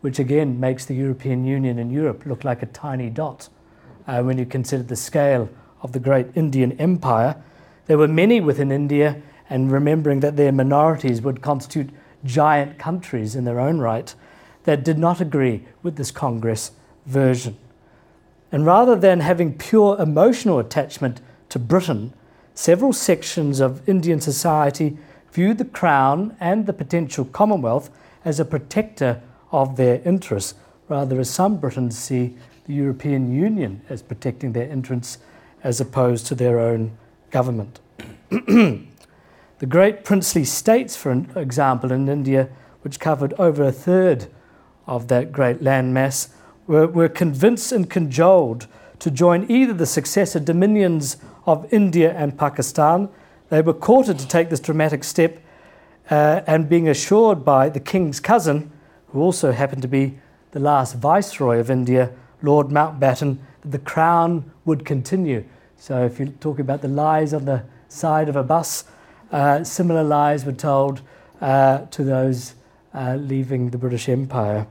[0.00, 3.50] which again makes the European Union and Europe look like a tiny dot
[4.06, 5.50] uh, when you consider the scale
[5.82, 7.36] of the great Indian empire,
[7.88, 11.90] there were many within India, and remembering that their minorities would constitute
[12.24, 14.14] giant countries in their own right,
[14.64, 16.70] that did not agree with this Congress
[17.04, 17.58] version.
[18.50, 22.14] And rather than having pure emotional attachment to Britain,
[22.54, 24.96] several sections of Indian society
[25.32, 27.90] viewed the Crown and the potential Commonwealth
[28.24, 30.54] as a protector of their interests,
[30.88, 35.18] rather as some Britons see the European Union as protecting their interests
[35.64, 36.96] as opposed to their own
[37.30, 37.80] government.
[38.30, 38.86] the
[39.68, 42.48] great princely states, for example, in India,
[42.82, 44.26] which covered over a third
[44.86, 46.28] of that great landmass,
[46.66, 48.66] were, were convinced and cajoled
[48.98, 51.16] to join either the successor dominions
[51.46, 53.08] of India and Pakistan.
[53.52, 55.38] They were courted to take this dramatic step
[56.10, 58.72] uh, and being assured by the king's cousin,
[59.08, 60.18] who also happened to be
[60.52, 65.44] the last viceroy of India, Lord Mountbatten, that the crown would continue.
[65.76, 68.84] So if you're talking about the lies on the side of a bus,
[69.30, 71.02] uh, similar lies were told
[71.42, 72.54] uh, to those
[72.94, 74.66] uh, leaving the British Empire.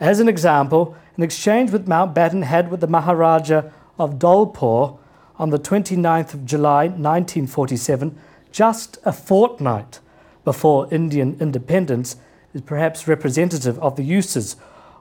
[0.00, 3.64] As an example, an exchange with Mountbatten had with the Maharaja
[3.98, 5.00] of Dholpur
[5.38, 8.18] on the 29th of July 1947,
[8.50, 10.00] just a fortnight
[10.44, 12.16] before Indian independence,
[12.54, 14.56] is perhaps representative of the uses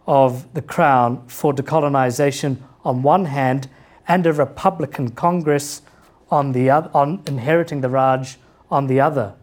[0.08, 3.70] of the Crown for decolonisation on one hand
[4.08, 5.82] and a Republican Congress
[6.30, 8.38] on, the other, on inheriting the Raj
[8.70, 9.34] on the other.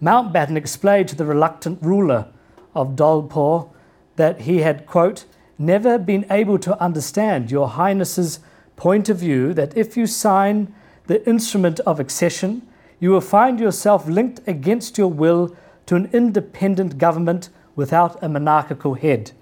[0.00, 2.28] Mountbatten explained to the reluctant ruler
[2.74, 3.68] of Dholpur
[4.16, 5.24] that he had, quote,
[5.58, 8.40] never been able to understand your highness's
[8.76, 10.72] point of view that if you sign
[11.06, 12.66] the instrument of accession,
[13.00, 18.94] you will find yourself linked against your will to an independent government without a monarchical
[18.94, 19.32] head.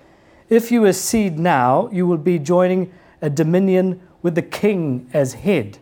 [0.48, 2.92] If you accede now, you will be joining
[3.22, 5.78] a dominion with the king as head.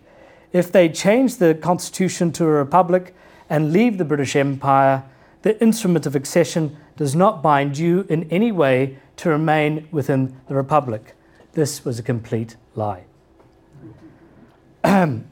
[0.53, 3.15] If they change the constitution to a republic
[3.49, 5.05] and leave the British Empire,
[5.43, 10.55] the instrument of accession does not bind you in any way to remain within the
[10.55, 11.15] republic.
[11.53, 13.05] This was a complete lie.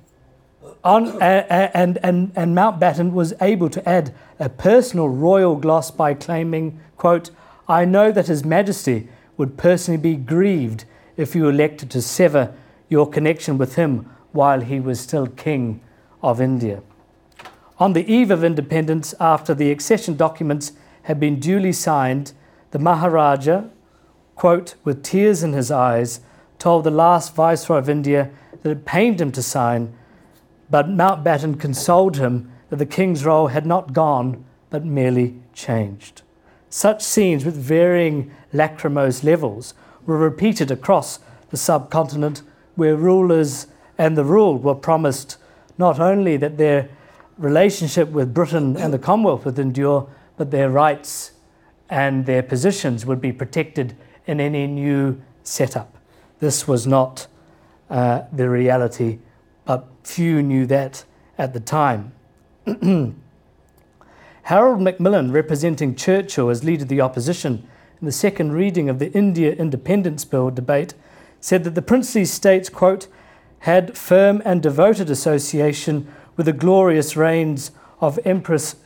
[0.82, 6.14] On, uh, and, and, and Mountbatten was able to add a personal royal gloss by
[6.14, 7.30] claiming, quote,
[7.68, 10.84] I know that His Majesty would personally be grieved
[11.16, 12.54] if you elected to sever
[12.88, 15.80] your connection with him while he was still king
[16.22, 16.82] of India.
[17.78, 20.72] On the eve of independence, after the accession documents
[21.04, 22.32] had been duly signed,
[22.72, 23.64] the Maharaja,
[24.34, 26.20] quote, with tears in his eyes,
[26.58, 28.30] told the last Viceroy of India
[28.62, 29.94] that it pained him to sign,
[30.70, 36.22] but Mountbatten consoled him that the king's role had not gone, but merely changed.
[36.68, 39.74] Such scenes with varying lachrymose levels
[40.06, 41.18] were repeated across
[41.50, 42.42] the subcontinent,
[42.76, 43.66] where rulers
[43.98, 45.36] and the ruled were promised
[45.76, 46.88] not only that their
[47.38, 51.32] relationship with Britain and the Commonwealth would endure, but their rights
[51.88, 53.96] and their positions would be protected
[54.26, 55.96] in any new setup.
[56.38, 57.26] This was not
[57.90, 59.18] uh, the reality,
[59.66, 61.05] but few knew that
[61.37, 62.12] at the time.
[64.44, 67.68] Harold Macmillan, representing Churchill as leader of the opposition
[68.01, 70.95] in the second reading of the India Independence Bill debate,
[71.41, 73.09] said that the princely states, quote,
[73.61, 77.70] had firm and devoted association with the glorious reigns
[78.01, 78.76] of Empress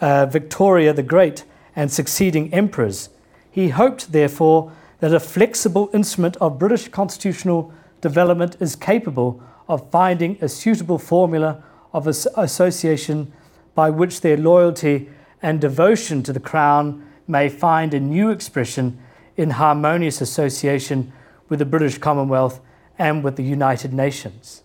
[0.00, 1.44] uh, Victoria the Great
[1.76, 3.08] and succeeding emperors.
[3.50, 7.72] He hoped, therefore, that a flexible instrument of British constitutional
[8.04, 13.32] development is capable of finding a suitable formula of association
[13.74, 15.08] by which their loyalty
[15.40, 18.98] and devotion to the Crown may find a new expression
[19.38, 21.10] in harmonious association
[21.48, 22.60] with the British Commonwealth
[22.98, 24.62] and with the United Nations.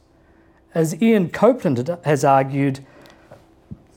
[0.73, 2.81] As Ian Copland has argued,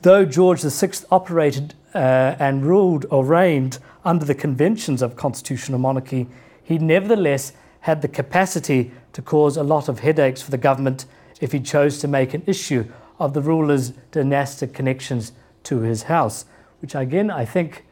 [0.03, 6.29] though George VI operated uh, and ruled or reigned under the conventions of constitutional monarchy,
[6.63, 11.07] he nevertheless had the capacity to cause a lot of headaches for the government
[11.41, 12.87] if he chose to make an issue
[13.19, 15.33] of the ruler's dynastic connections
[15.65, 16.45] to his house,
[16.81, 17.85] which again I think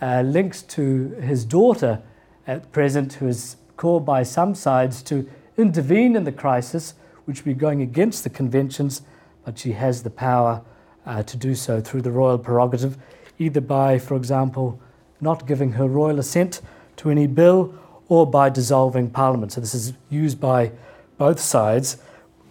[0.00, 2.02] uh, links to his daughter
[2.46, 6.94] at present, who is called by some sides to intervene in the crisis,
[7.24, 9.02] which would be going against the conventions,
[9.44, 10.62] but she has the power
[11.06, 12.96] uh, to do so through the royal prerogative,
[13.38, 14.80] either by, for example,
[15.20, 16.60] not giving her royal assent
[16.96, 17.74] to any bill
[18.08, 19.52] or by dissolving parliament.
[19.52, 20.72] So this is used by
[21.18, 21.98] both sides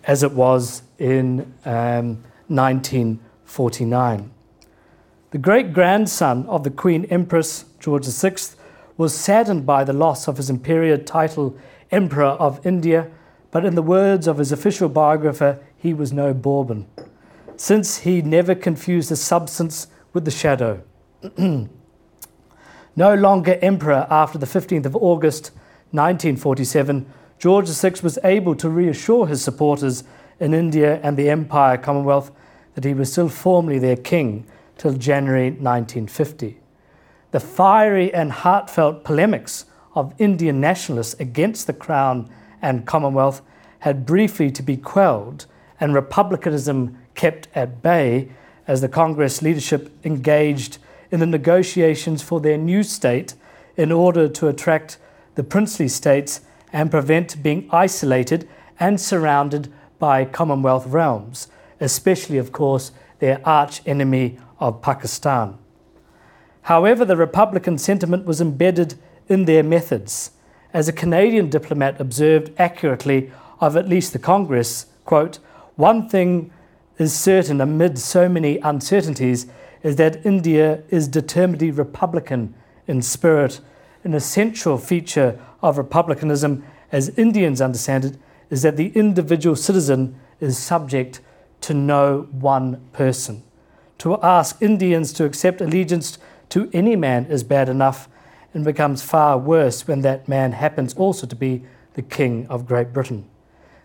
[0.04, 4.32] as it was in um, 1949.
[5.32, 8.36] The great grandson of the Queen Empress, George VI,
[8.98, 11.58] was saddened by the loss of his imperial title,
[11.92, 13.12] Emperor of India,
[13.52, 16.88] but in the words of his official biographer, he was no Bourbon,
[17.58, 20.82] since he never confused the substance with the shadow.
[22.96, 25.52] no longer emperor after the 15th of August
[25.92, 27.06] 1947,
[27.40, 30.04] George VI was able to reassure his supporters
[30.40, 32.32] in India and the Empire Commonwealth
[32.76, 34.46] that he was still formally their king
[34.78, 36.60] till January 1950
[37.36, 42.30] the fiery and heartfelt polemics of Indian nationalists against the Crown
[42.62, 43.42] and Commonwealth
[43.80, 45.46] had briefly to be quelled
[45.78, 48.30] and republicanism kept at bay
[48.68, 50.78] as the Congress leadership engaged
[51.16, 53.36] in the negotiations for their new state
[53.78, 54.98] in order to attract
[55.36, 56.42] the princely states
[56.74, 58.46] and prevent being isolated
[58.82, 61.48] and surrounded by Commonwealth realms,
[61.80, 65.58] especially, of course, their arch enemy of Pakistan.
[66.64, 68.96] However, the Republican sentiment was embedded
[69.30, 70.32] in their methods.
[70.74, 75.40] As a Canadian diplomat observed accurately of at least the Congress, quote,
[75.78, 76.52] one thing
[76.98, 79.48] is certain amid so many uncertainties
[79.86, 82.56] is that India is determinedly Republican
[82.88, 83.62] in spirit.
[84.04, 88.18] An essential feature of republicanism, as Indians understand it,
[88.50, 91.22] is that the individual citizen is subject
[91.62, 93.44] to no one person.
[94.00, 96.18] To ask Indians to accept allegiance
[96.50, 98.10] to any man is bad enough
[98.56, 101.64] and becomes far worse when that man happens also to be
[101.94, 103.30] the King of Great Britain.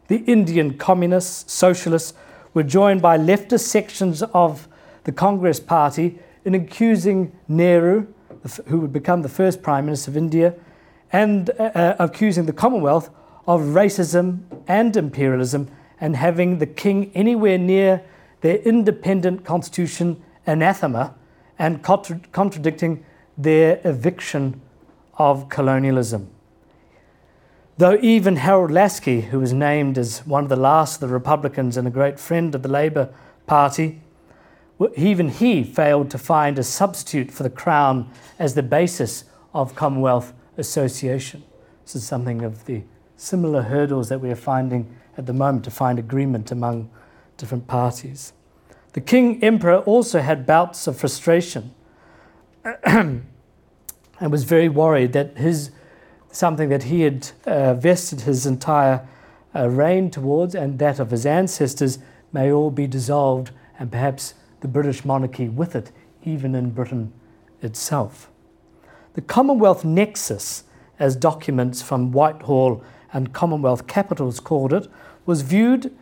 [0.09, 2.15] The Indian communists, socialists,
[2.55, 4.67] were joined by leftist sections of
[5.05, 8.07] the Congress Party in accusing Nehru,
[8.67, 10.55] who would become the first Prime Minister of India,
[11.13, 13.11] and uh, uh, accusing the Commonwealth
[13.47, 15.69] of racism and imperialism
[16.01, 18.03] and having the king anywhere near
[18.41, 21.15] their independent constitution anathema
[21.59, 23.05] and contra- contradicting
[23.37, 24.61] their eviction
[25.19, 26.31] of colonialism.
[27.77, 31.77] Though even Harold Laski, who was named as one of the last of the Republicans
[31.77, 33.13] and a great friend of the Labour
[33.47, 34.01] Party,
[34.97, 40.33] even he failed to find a substitute for the Crown as the basis of Commonwealth
[40.57, 41.43] association.
[41.85, 42.83] This is something of the
[43.17, 46.91] similar hurdles that we are finding at the moment to find agreement among
[47.37, 48.33] different parties.
[48.93, 51.75] The king emperor also had bouts of frustration
[52.85, 53.23] and
[54.21, 55.71] was very worried that his
[56.33, 59.07] something that he had uh, vested his entire
[59.55, 61.99] uh, reign towards and that of his ancestors
[62.33, 65.91] may all be dissolved and perhaps the British monarchy with it,
[66.25, 67.13] even in Britain
[67.63, 68.31] itself.
[69.15, 70.65] The Commonwealth Nexus,
[70.99, 72.83] as documents from Whitehall
[73.13, 74.89] and Commonwealth capitals called it,
[75.27, 75.93] was viewed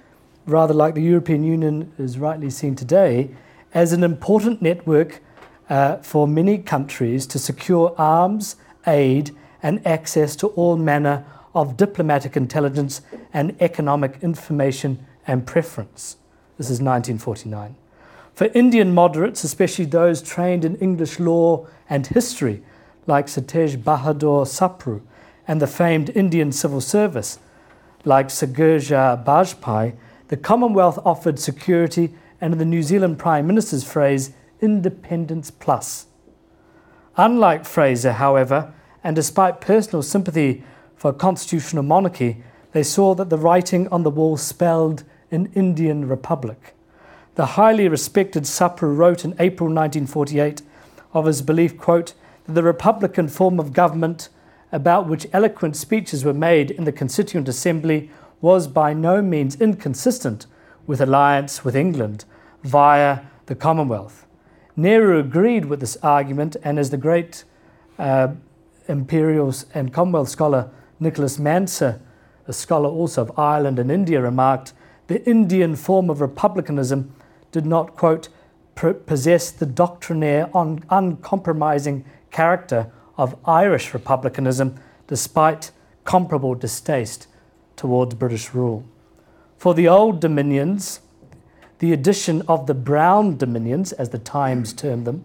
[0.49, 3.31] rather like the European Union is rightly seen today,
[3.75, 5.21] as an important network
[5.69, 8.57] uh, for many countries to secure arms,
[8.87, 9.31] aid,
[9.63, 13.03] and access to all manner of diplomatic intelligence
[13.33, 16.17] and economic information and preference.
[16.57, 17.77] This is 1949.
[18.39, 22.63] For Indian moderates, especially those trained in English law and history,
[23.05, 25.01] like Sir Tej Bahadur Sapru,
[25.49, 27.41] and the famed Indian civil service,
[28.05, 29.97] like Sir Girja Bajpai,
[30.29, 34.31] the Commonwealth offered security and, in the New Zealand Prime Minister's phrase,
[34.61, 36.07] independence plus.
[37.17, 38.73] Unlike Fraser, however,
[39.03, 40.63] and despite personal sympathy
[40.95, 46.77] for constitutional monarchy, they saw that the writing on the wall spelled an Indian republic.
[47.39, 50.61] The highly respected Sapru wrote in April 1948
[51.13, 52.15] of his belief, quote,
[52.47, 54.29] that the republican form of government
[54.73, 58.11] about which eloquent speeches were made in the Constituent Assembly
[58.41, 60.47] was by no means inconsistent
[60.89, 62.25] with alliance with England
[62.65, 64.27] via the Commonwealth.
[64.75, 67.45] Nehru agreed with this argument, and as the great
[68.01, 68.35] uh,
[68.89, 72.01] imperial and Commonwealth scholar Nicholas Mansergh,
[72.49, 74.73] a scholar also of Ireland and India, remarked,
[75.07, 77.15] the Indian form of republicanism
[77.53, 78.29] did not, quote,
[78.75, 85.73] possessed the doctrinaire, un- uncompromising character of Irish republicanism despite
[86.05, 87.27] comparable distaste
[87.77, 88.85] towards British rule.
[89.57, 91.01] For the old dominions,
[91.81, 95.25] the addition of the brown dominions, as the Times termed them,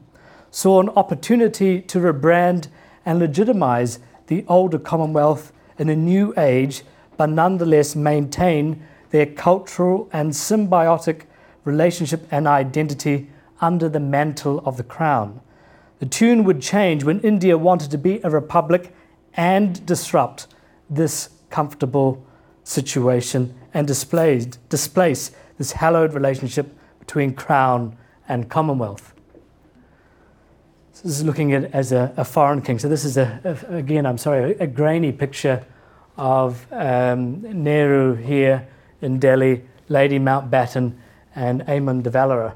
[0.50, 2.68] saw an opportunity to rebrand
[3.06, 6.84] and legitimize the older Commonwealth in a new age,
[7.18, 11.24] but nonetheless maintain their cultural and symbiotic
[11.66, 13.30] relationship and identity
[13.62, 15.42] under the mantle of the crown.
[16.00, 18.94] The tune would change when India wanted to be a republic
[19.36, 20.48] and disrupt
[20.90, 22.26] this comfortable
[22.64, 27.98] situation and displaced, displace this hallowed relationship between crown
[28.28, 29.14] and commonwealth.
[30.94, 32.80] So this is looking at as a, a foreign king.
[32.80, 35.66] So this is a, a again, I'm sorry, a, a grainy picture
[36.18, 38.68] of um, Nehru here
[39.02, 40.94] in Delhi, Lady Mountbatten,
[41.36, 42.56] and Eamon de Valera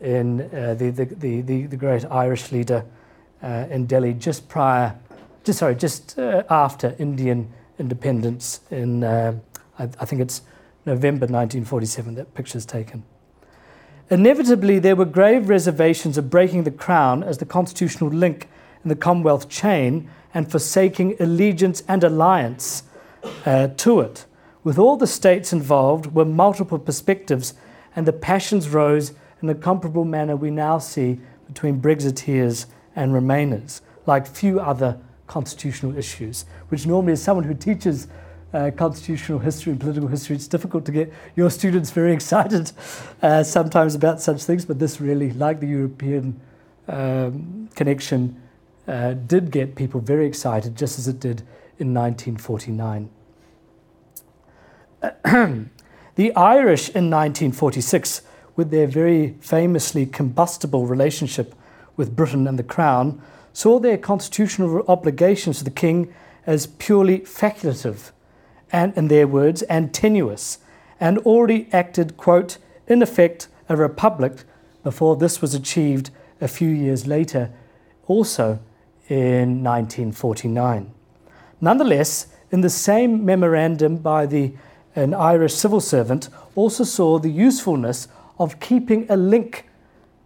[0.00, 1.04] in uh, the, the,
[1.42, 2.84] the, the, great Irish leader
[3.42, 4.98] uh, in Delhi just prior,
[5.44, 7.48] just sorry, just uh, after Indian
[7.78, 9.34] independence in, I,
[9.78, 10.42] I, think it's
[10.86, 13.04] November 1947 that picture's taken.
[14.10, 18.48] Inevitably, there were grave reservations of breaking the crown as the constitutional link
[18.84, 22.82] in the Commonwealth chain and forsaking allegiance and alliance
[23.46, 24.26] uh, to it.
[24.64, 27.54] With all the states involved were multiple perspectives,
[27.94, 29.12] and the passions rose
[29.42, 35.96] in a comparable manner we now see between Brexiteers and Remainers, like few other constitutional
[35.96, 38.08] issues, which normally, as someone who teaches
[38.52, 42.72] uh, constitutional history and political history, it's difficult to get your students very excited
[43.22, 46.40] uh, sometimes about such things, but this really, like the European
[46.88, 48.40] um, connection,
[48.86, 51.42] uh, did get people very excited, just as it did
[51.78, 53.10] in 1949.
[56.14, 58.22] the Irish in 1946,
[58.54, 61.54] with their very famously combustible relationship
[61.96, 63.20] with Britain and the Crown,
[63.52, 66.12] saw their constitutional obligations to the king
[66.46, 68.10] as purely facultative
[68.70, 70.58] and, in their words, and tenuous,
[70.98, 74.44] and already acted, quote, in effect, a republic
[74.82, 76.10] before this was achieved
[76.40, 77.50] a few years later,
[78.06, 78.58] also
[79.08, 80.92] in 1949.
[81.60, 84.52] Nonetheless, in the same memorandum by the
[84.94, 89.68] an Irish civil servant, also saw the usefulness of keeping a link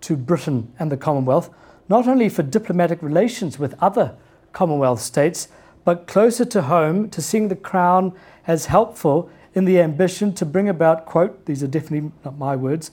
[0.00, 1.50] to Britain and the Commonwealth,
[1.88, 4.16] not only for diplomatic relations with other
[4.52, 5.48] Commonwealth states,
[5.84, 8.12] but closer to home to seeing the Crown
[8.46, 12.90] as helpful in the ambition to bring about, quote, these are definitely not my words,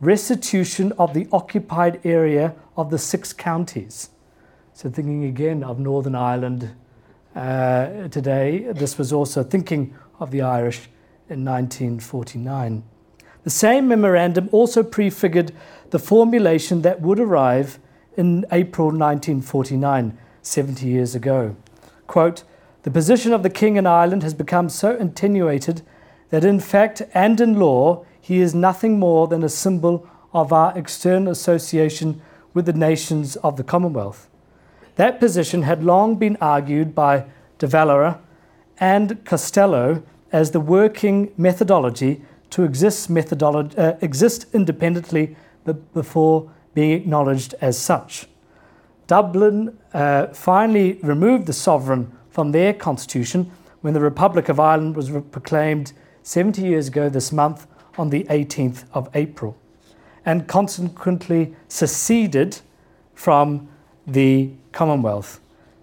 [0.00, 4.10] restitution of the occupied area of the six counties.
[4.74, 6.74] So, thinking again of Northern Ireland
[7.34, 10.88] uh, today, this was also thinking of the Irish
[11.28, 12.82] in 1949.
[13.44, 15.52] The same memorandum also prefigured
[15.90, 17.78] the formulation that would arrive
[18.16, 21.56] in April 1949, 70 years ago.
[22.06, 22.44] Quote,
[22.84, 25.82] the position of the King in Ireland has become so attenuated
[26.30, 30.76] that in fact and in law he is nothing more than a symbol of our
[30.76, 32.20] external association
[32.52, 34.28] with the nations of the Commonwealth.
[34.96, 37.24] That position had long been argued by
[37.58, 38.20] De Valera
[38.78, 40.02] and Costello
[40.34, 42.20] as the working methodology
[42.50, 48.26] to exist, uh, exist independently but before being acknowledged as such.
[49.06, 53.48] Dublin uh, finally removed the sovereign from their constitution
[53.82, 55.92] when the Republic of Ireland was re- proclaimed
[56.24, 59.56] 70 years ago this month on the 18th of April,
[60.26, 62.58] and consequently seceded
[63.14, 63.68] from
[64.04, 65.38] the Commonwealth.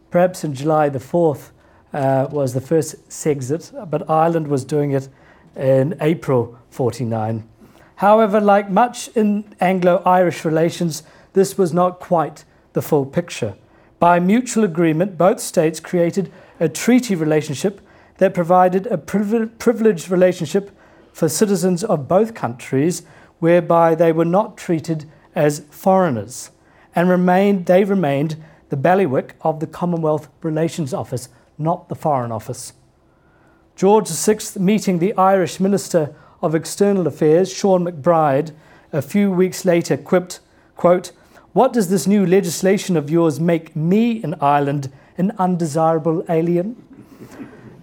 [0.10, 1.52] Perhaps in July the 4th,
[1.94, 5.10] uh, was the first Sexit, but Ireland was doing it
[5.56, 7.48] in April 49.
[7.96, 13.56] However, like much in Anglo Irish relations, this was not quite the full picture.
[14.00, 17.82] By mutual agreement, both states created a treaty relationship
[18.18, 20.72] that provided a privileged relationship
[21.14, 23.04] for citizens of both countries,
[23.40, 26.52] whereby they were not treated as foreigners,
[26.96, 32.74] and remained, they remained the bailiwick of the Commonwealth Relations Office not the Foreign Office.
[33.76, 38.52] George VI, meeting the Irish Minister of External Affairs, Seán MacBride,
[38.94, 40.40] a few weeks later quipped,
[40.76, 41.12] quote,
[41.54, 46.76] What does this new legislation of yours make me in Ireland an undesirable alien?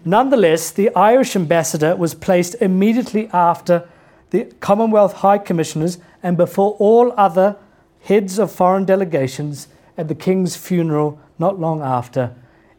[0.05, 3.89] Nonetheless, the Irish ambassador was placed immediately after
[4.31, 7.57] the Commonwealth High Commissioners and before all other
[8.03, 12.35] heads of foreign delegations at the King's funeral not long after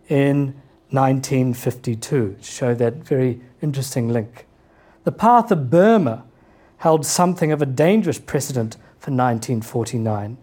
[0.07, 0.59] in
[0.91, 4.45] 1952 show that very interesting link.
[5.03, 6.23] The path of Burma
[6.77, 10.37] held something of a dangerous precedent for 1949.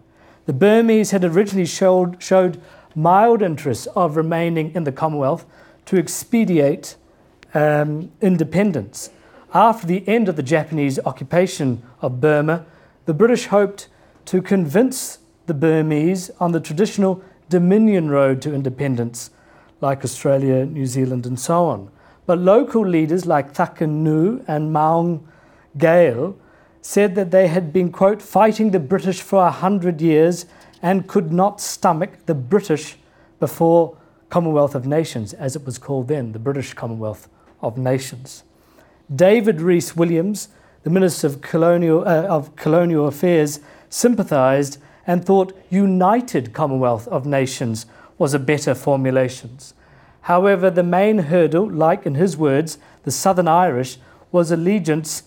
[0.45, 2.61] The Burmese had originally showed, showed
[2.95, 5.45] mild interest of remaining in the Commonwealth
[5.85, 6.95] to expedite
[7.53, 9.09] um, independence.
[9.53, 12.65] After the end of the Japanese occupation of Burma,
[13.05, 13.87] the British hoped
[14.25, 19.29] to convince the Burmese on the traditional Dominion road to independence,
[19.81, 21.91] like Australia, New Zealand, and so on.
[22.25, 25.21] But local leaders like Thakin Nu and Maung
[25.77, 26.35] Gael
[26.81, 30.45] said that they had been, quote, fighting the British for a hundred years
[30.81, 32.97] and could not stomach the British
[33.39, 33.97] before
[34.29, 37.29] Commonwealth of Nations, as it was called then, the British Commonwealth
[37.61, 38.43] of Nations.
[39.13, 40.49] David Rees Williams,
[40.83, 43.59] the Minister of Colonial, uh, of Colonial Affairs,
[43.89, 47.85] sympathised and thought United Commonwealth of Nations
[48.17, 49.57] was a better formulation.
[50.21, 53.97] However, the main hurdle, like in his words, the Southern Irish,
[54.31, 55.23] was allegiance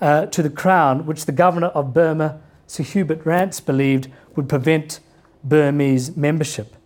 [0.00, 5.00] uh, to the Crown, which the governor of Burma, Sir Hubert Rance, believed would prevent
[5.42, 6.76] Burmese membership.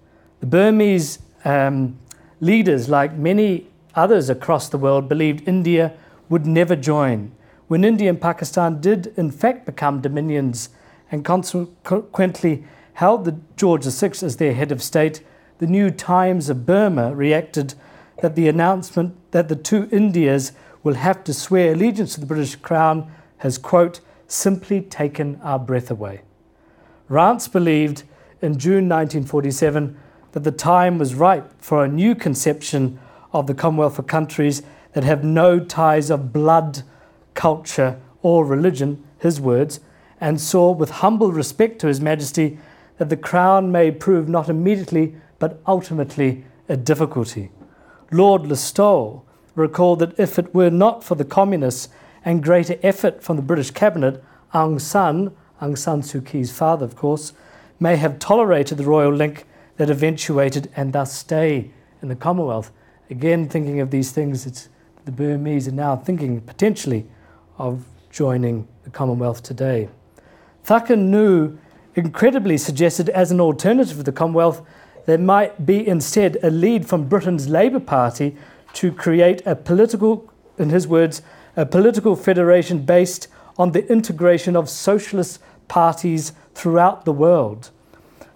[0.40, 1.98] The Burmese um,
[2.40, 5.92] leaders, like many others across the world, believed India
[6.28, 7.32] would never join.
[7.68, 10.70] When India and Pakistan did, in fact, become dominions
[11.10, 15.22] and consequently held the George VI as their head of state,
[15.60, 17.74] the New Times of Burma reacted
[18.22, 20.52] that the announcement that the two Indias
[20.82, 25.90] will have to swear allegiance to the British Crown has, quote, simply taken our breath
[25.90, 26.22] away.
[27.10, 28.04] Rance believed
[28.40, 29.98] in June 1947
[30.32, 32.98] that the time was ripe for a new conception
[33.34, 34.62] of the Commonwealth of countries
[34.94, 36.84] that have no ties of blood,
[37.34, 39.80] culture, or religion, his words,
[40.22, 42.58] and saw with humble respect to His Majesty
[42.96, 47.50] that the Crown may prove not immediately but ultimately a difficulty.
[48.12, 49.22] Lord Listowel
[49.56, 51.88] recalled that if it were not for the Communists
[52.24, 54.22] and greater effort from the British Cabinet,
[54.54, 57.32] Aung San, Aung San Suu Kyi's father, of course,
[57.80, 59.46] may have tolerated the royal link
[59.78, 61.72] that eventuated and thus stay
[62.02, 62.70] in the Commonwealth.
[63.08, 64.68] Again, thinking of these things, it's
[65.06, 67.06] the Burmese are now thinking potentially
[67.58, 69.88] of joining the Commonwealth today.
[70.64, 71.58] Thakin Nu
[71.94, 74.62] incredibly suggested as an alternative to the Commonwealth
[75.10, 78.36] there might be instead a lead from Britain's Labour Party
[78.74, 81.20] to create a political, in his words,
[81.56, 83.26] a political federation based
[83.58, 87.70] on the integration of socialist parties throughout the world.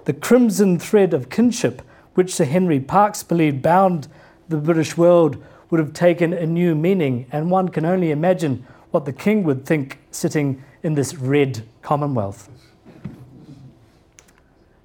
[0.07, 1.81] The crimson thread of kinship,
[2.15, 4.09] which Sir Henry Parkes believed bound
[4.49, 9.05] the British world, would have taken a new meaning, and one can only imagine what
[9.05, 12.49] the king would think sitting in this red commonwealth.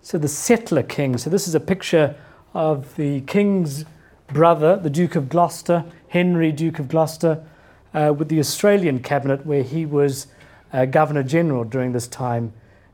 [0.10, 1.20] So, the settler king.
[1.20, 2.16] So, this is a picture
[2.56, 3.86] of the king's
[4.26, 7.46] brother, the Duke of Gloucester, Henry, Duke of Gloucester,
[7.94, 10.26] uh, with the Australian cabinet, where he was
[10.74, 12.54] uh, Governor General during this time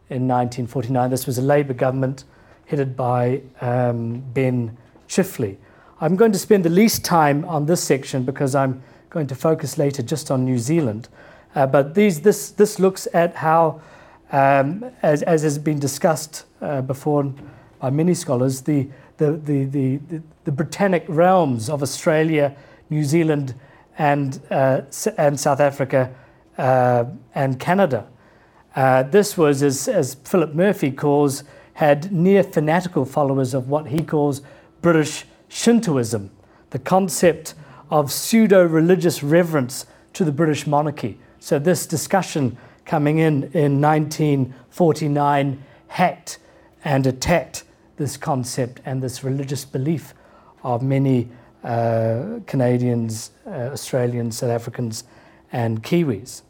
[0.09, 1.09] in 1949.
[1.09, 2.25] This was a Labour government
[2.65, 4.75] headed by um, Ben
[5.07, 5.55] Chifley.
[6.01, 9.77] I'm going to spend the least time on this section because I'm going to focus
[9.77, 11.07] later just on New Zealand.
[11.55, 13.79] Uh, but these, this, this looks at how,
[14.33, 17.33] um, as, as has been discussed uh, before
[17.85, 18.87] by many scholars, the,
[19.17, 19.99] the, the, the,
[20.43, 22.55] the, Britannic realms of Australia,
[22.89, 23.53] New Zealand,
[23.99, 24.81] and, uh,
[25.17, 26.11] and South Africa
[26.57, 27.05] uh,
[27.35, 28.07] and Canada.
[28.75, 31.43] Uh, this was, as, as Philip Murphy calls,
[31.73, 34.41] had near fanatical followers of what he calls
[34.81, 36.31] British Shintoism,
[36.71, 37.53] the concept
[37.91, 41.19] of pseudo religious reverence to the British monarchy.
[41.39, 46.39] So, this discussion coming in in 1949 hacked
[46.85, 47.63] and attacked
[47.97, 50.13] this concept and this religious belief
[50.63, 51.27] of many
[51.63, 55.03] uh, Canadians, uh, Australians, South Africans,
[55.51, 56.43] and Kiwis.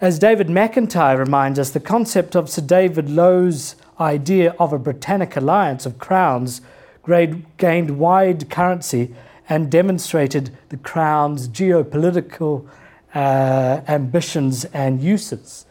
[0.00, 5.36] As David McIntyre reminds us, the concept of Sir David Lowe's idea of a Britannic
[5.36, 6.60] alliance of crowns
[7.58, 9.14] gained wide currency
[9.48, 12.66] and demonstrated the crown's geopolitical
[13.14, 15.66] uh, ambitions and uses.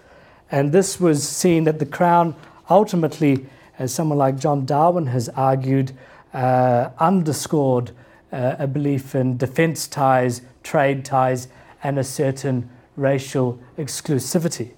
[0.51, 2.35] And this was seen that the crown
[2.69, 3.45] ultimately
[3.79, 5.91] as someone like John Darwin has argued,
[6.33, 7.91] uh, underscored
[8.31, 11.47] uh, a belief in defense ties, trade ties,
[11.83, 14.71] and a certain racial exclusivity.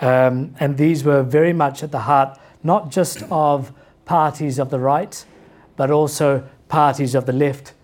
[0.00, 3.72] Um, and these were very much at the heart not just of
[4.04, 5.24] parties of the right,
[5.76, 7.74] but also parties of the left,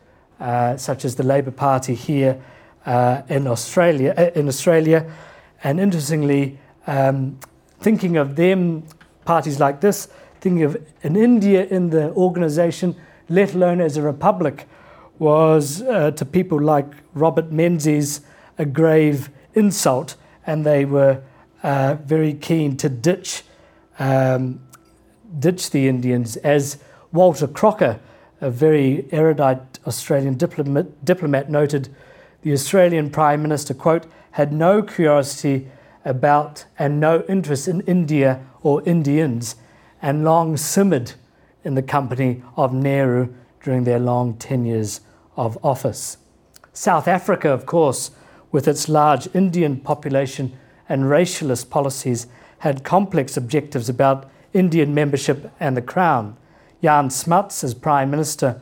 [0.41, 2.41] uh, such as the Labour Party here
[2.85, 4.15] uh, in Australia.
[4.17, 5.11] Uh, in Australia,
[5.63, 7.39] and interestingly, um,
[7.81, 8.85] thinking of them
[9.27, 10.09] parties like this,
[10.41, 12.97] thinking of an India in the organization,
[13.29, 14.67] let alone as a republic,
[15.19, 18.21] was uh, to people like Robert Menzies
[18.59, 20.17] a grave insult,
[20.47, 21.23] and they were
[21.63, 23.43] uh, very keen to ditch,
[23.99, 24.61] um,
[25.39, 26.79] ditch the Indians, as
[27.13, 27.99] Walter Crocker,
[28.41, 31.95] a very erudite Australian diplomat, diplomat noted,
[32.43, 35.69] the Australian Prime Minister, quote, had no curiosity
[36.05, 39.55] about and no interest in India or Indians,
[40.03, 41.13] and long simmered
[41.63, 45.03] in the company of Nehru during their long tenures
[45.37, 46.17] of office.
[46.73, 48.11] South Africa, of course,
[48.51, 50.53] with its large Indian population
[50.89, 52.27] and racialist policies,
[52.59, 56.37] had complex objectives about Indian membership and the Crown.
[56.83, 58.61] Jan Smuts, as Prime Minister,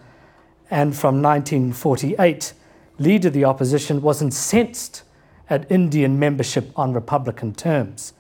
[0.70, 2.52] and from 1948,
[2.98, 5.02] leader of the opposition, was incensed
[5.48, 8.12] at Indian membership on Republican terms.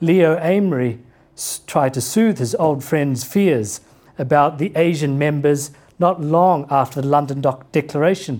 [0.00, 1.00] Leo Amery
[1.66, 3.80] tried to soothe his old friend's fears
[4.18, 7.40] about the Asian members not long after the London
[7.72, 8.34] Declaration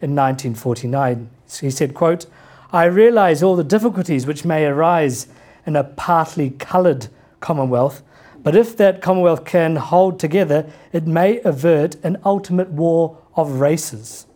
[0.00, 1.30] in 1949.
[1.60, 2.26] He said, quote,
[2.72, 5.28] I realize all the difficulties which may arise
[5.66, 7.08] in a partly coloured
[7.40, 8.02] Commonwealth,
[8.42, 14.26] but if that Commonwealth can hold together, it may avert an ultimate war of races.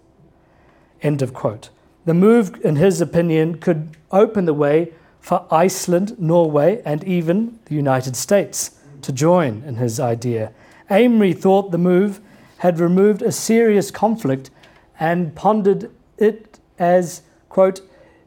[1.03, 1.71] End of quote.
[2.05, 4.93] The move, in his opinion, could open the way
[5.29, 10.53] for Iceland, Norway, and even the United States to join in his idea.
[10.89, 12.23] Amery thought the move
[12.61, 14.51] had removed a serious conflict
[14.99, 17.21] and pondered it as,
[17.51, 17.83] quote,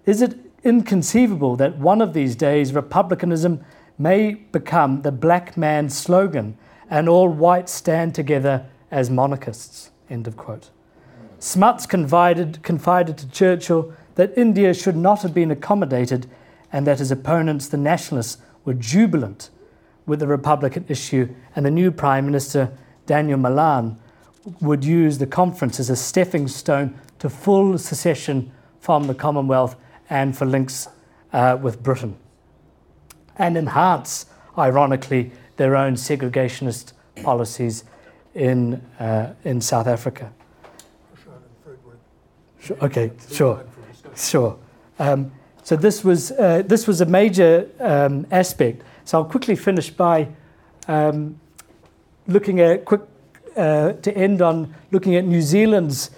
[0.05, 3.65] is it inconceivable that one of these days republicanism
[3.97, 6.55] may become the black man's slogan
[6.87, 10.69] and all whites stand together as monarchists, end of quote.
[11.39, 16.29] Smuts confided, confided to Churchill that India should not have been accommodated
[16.71, 19.49] and that his opponents, the nationalists, were jubilant
[20.05, 22.71] with the Republican issue, and the new Prime Minister,
[23.05, 23.97] Daniel Malan,
[24.59, 29.75] would use the conference as a stepping stone to full secession from the Commonwealth
[30.09, 30.87] and for links
[31.33, 32.17] uh, with Britain,
[33.37, 34.25] and enhance,
[34.57, 36.93] ironically, their own segregationist
[37.23, 37.83] policies
[38.33, 40.31] in, uh, in South Africa.
[42.59, 43.65] Sure, okay, sure,
[44.15, 44.57] sure.
[44.99, 45.31] Um,
[45.63, 48.83] so this was, uh, this was a major um, aspect.
[49.05, 50.27] So I'll quickly finish by
[50.87, 51.39] um,
[52.27, 53.01] looking at quick
[53.55, 56.11] uh, to end on looking at New Zealand's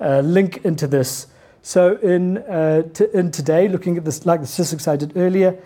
[0.00, 1.26] uh, link into this.
[1.62, 5.58] So in uh, to, in today, looking at this like the statistics I did earlier,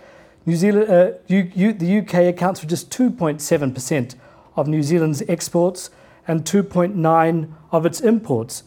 [0.47, 4.15] New Zealand, uh, U, U, the UK accounts for just 2.7 percent
[4.57, 5.91] of New Zealand's exports
[6.27, 8.63] and 2.9 of its imports,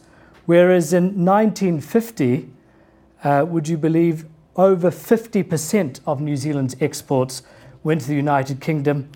[0.46, 2.50] whereas in 1950,
[3.22, 7.42] uh, would you believe over 50% of New Zealand's exports
[7.82, 9.10] went to the United Kingdom,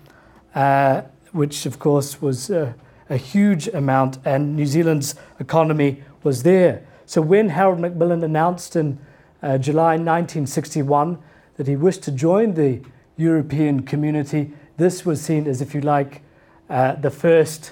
[0.53, 2.73] uh, which of course was uh,
[3.09, 6.85] a huge amount, and New Zealand's economy was there.
[7.05, 8.99] So when Harold Macmillan announced in
[9.41, 11.17] uh, July 1961
[11.57, 12.81] that he wished to join the
[13.17, 16.21] European community, this was seen as, if you like,
[16.69, 17.71] uh, the first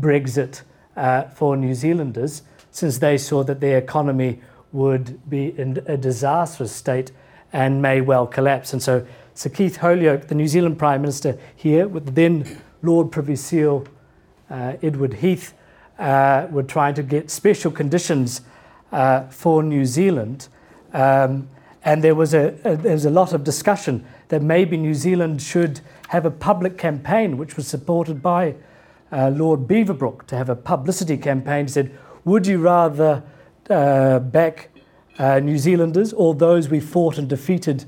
[0.00, 0.62] Brexit
[0.96, 4.40] uh, for New Zealanders, since they saw that their economy
[4.72, 7.12] would be in a disastrous state
[7.52, 8.72] and may well collapse.
[8.72, 13.12] And so Sir Keith Holyoake, the New Zealand Prime Minister here, with the then Lord
[13.12, 13.86] Privy Seal
[14.50, 15.54] uh, Edward Heath,
[15.98, 18.40] uh, were trying to get special conditions
[18.90, 20.48] uh, for New Zealand.
[20.92, 21.48] Um,
[21.84, 25.42] and there was a, a, there was a lot of discussion that maybe New Zealand
[25.42, 28.54] should have a public campaign, which was supported by
[29.10, 31.66] uh, Lord Beaverbrook to have a publicity campaign.
[31.66, 33.22] He said, Would you rather
[33.70, 34.70] uh, back
[35.18, 37.84] uh, New Zealanders or those we fought and defeated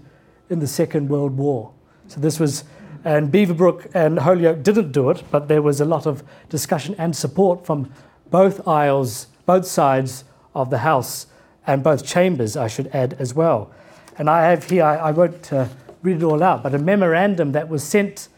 [0.50, 1.72] in the Second World War?
[2.08, 2.64] So this was,
[3.04, 7.16] and Beaverbrook and Holyoake didn't do it, but there was a lot of discussion and
[7.16, 7.92] support from
[8.30, 11.26] both aisles, both sides of the House,
[11.66, 13.70] and both chambers, I should add as well.
[14.18, 15.66] And I have here, I, I won't uh,
[16.02, 18.28] read it all out, but a memorandum that was sent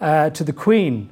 [0.00, 1.10] uh, to the Queen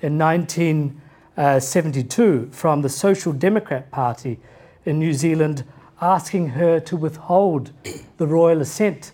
[0.00, 4.40] in 1972 from the Social Democrat Party
[4.84, 5.64] in New Zealand
[6.00, 7.70] asking her to withhold
[8.16, 9.12] the royal assent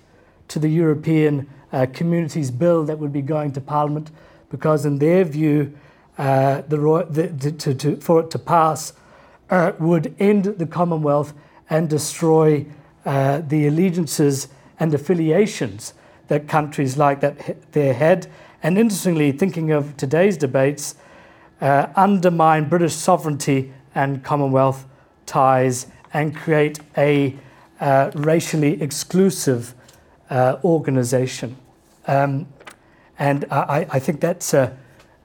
[0.49, 4.11] to the European uh, Communities Bill that would be going to Parliament
[4.51, 5.77] because, in their view,
[6.16, 8.95] uh, the, the, to, to, for it to pass
[9.51, 11.35] uh, would end the Commonwealth
[11.69, 12.64] and destroy
[13.05, 14.49] uh, the allegiances
[14.81, 15.93] and affiliations
[16.29, 18.27] that countries like that there had.
[18.62, 20.95] And interestingly, thinking of today's debates,
[21.61, 24.87] uh, undermine British sovereignty and Commonwealth
[25.29, 27.37] ties and create a
[27.81, 29.74] uh, racially exclusive
[30.31, 31.57] uh, organization.
[32.07, 32.49] Um,
[33.18, 34.76] and I, I, think that's a,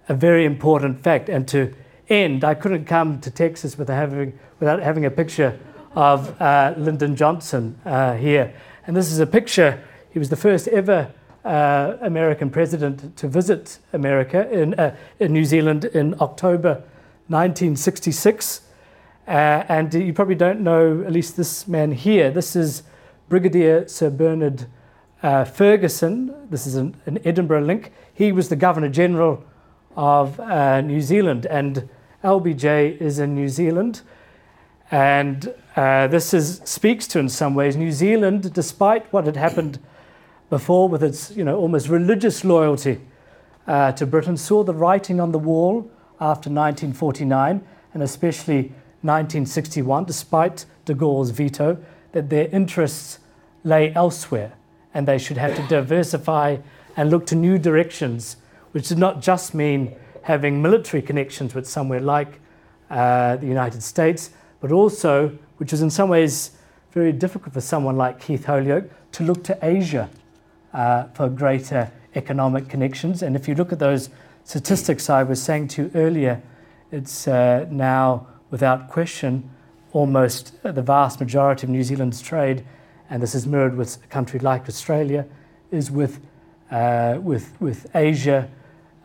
[0.09, 1.29] a, very important fact.
[1.29, 1.73] And to
[2.09, 5.57] end, I couldn't come to Texas without having, without having a picture
[5.95, 8.53] of uh, Lyndon Johnson uh, here.
[8.85, 9.81] And this is a picture,
[10.11, 11.11] he was the first ever
[11.45, 16.83] uh, American president to visit America in, uh, in New Zealand in October
[17.27, 18.61] 1966.
[19.27, 22.29] Uh, and you probably don't know, at least this man here.
[22.29, 22.83] This is
[23.29, 24.65] Brigadier Sir Bernard
[25.21, 26.49] uh, Fergusson.
[26.49, 27.93] This is an, an, Edinburgh link.
[28.13, 29.41] He was the Governor General
[29.95, 31.87] of uh, New Zealand, and
[32.21, 34.01] LBJ is in New Zealand.
[34.91, 39.79] And uh, this is, speaks to, in some ways, New Zealand, despite what had happened
[40.49, 42.99] before with its you know, almost religious loyalty
[43.67, 48.73] uh, to Britain, saw the writing on the wall after 1949 and especially
[49.03, 51.77] 1961, despite de Gaulle's veto,
[52.11, 53.19] that their interests
[53.63, 54.53] lay elsewhere
[54.93, 56.57] and they should have to diversify
[56.95, 58.37] and look to new directions,
[58.71, 59.93] which did not just mean
[60.23, 62.39] having military connections with somewhere like
[62.89, 64.31] uh, the United States,
[64.61, 66.51] but also, which was in some ways
[66.91, 70.09] very difficult for someone like Keith Holyoake, to look to Asia
[70.73, 73.23] uh, for greater economic connections.
[73.23, 74.09] And if you look at those
[74.43, 76.41] statistics I was saying to you earlier,
[76.91, 79.49] it's uh, now, without question,
[79.93, 82.63] almost the vast majority of New Zealand's trade,
[83.09, 85.25] and this is mirrored with a country like Australia,
[85.71, 86.19] is with,
[86.69, 88.47] uh, with, with Asia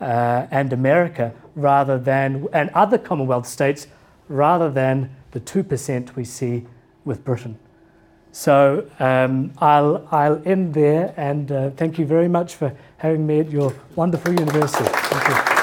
[0.03, 3.87] uh, and America rather than, and other Commonwealth states,
[4.29, 6.67] rather than the 2% we see
[7.07, 7.59] with Britain.
[8.33, 13.41] So um, I'll, I'll end there and uh, thank you very much for having me
[13.41, 15.58] at your wonderful university.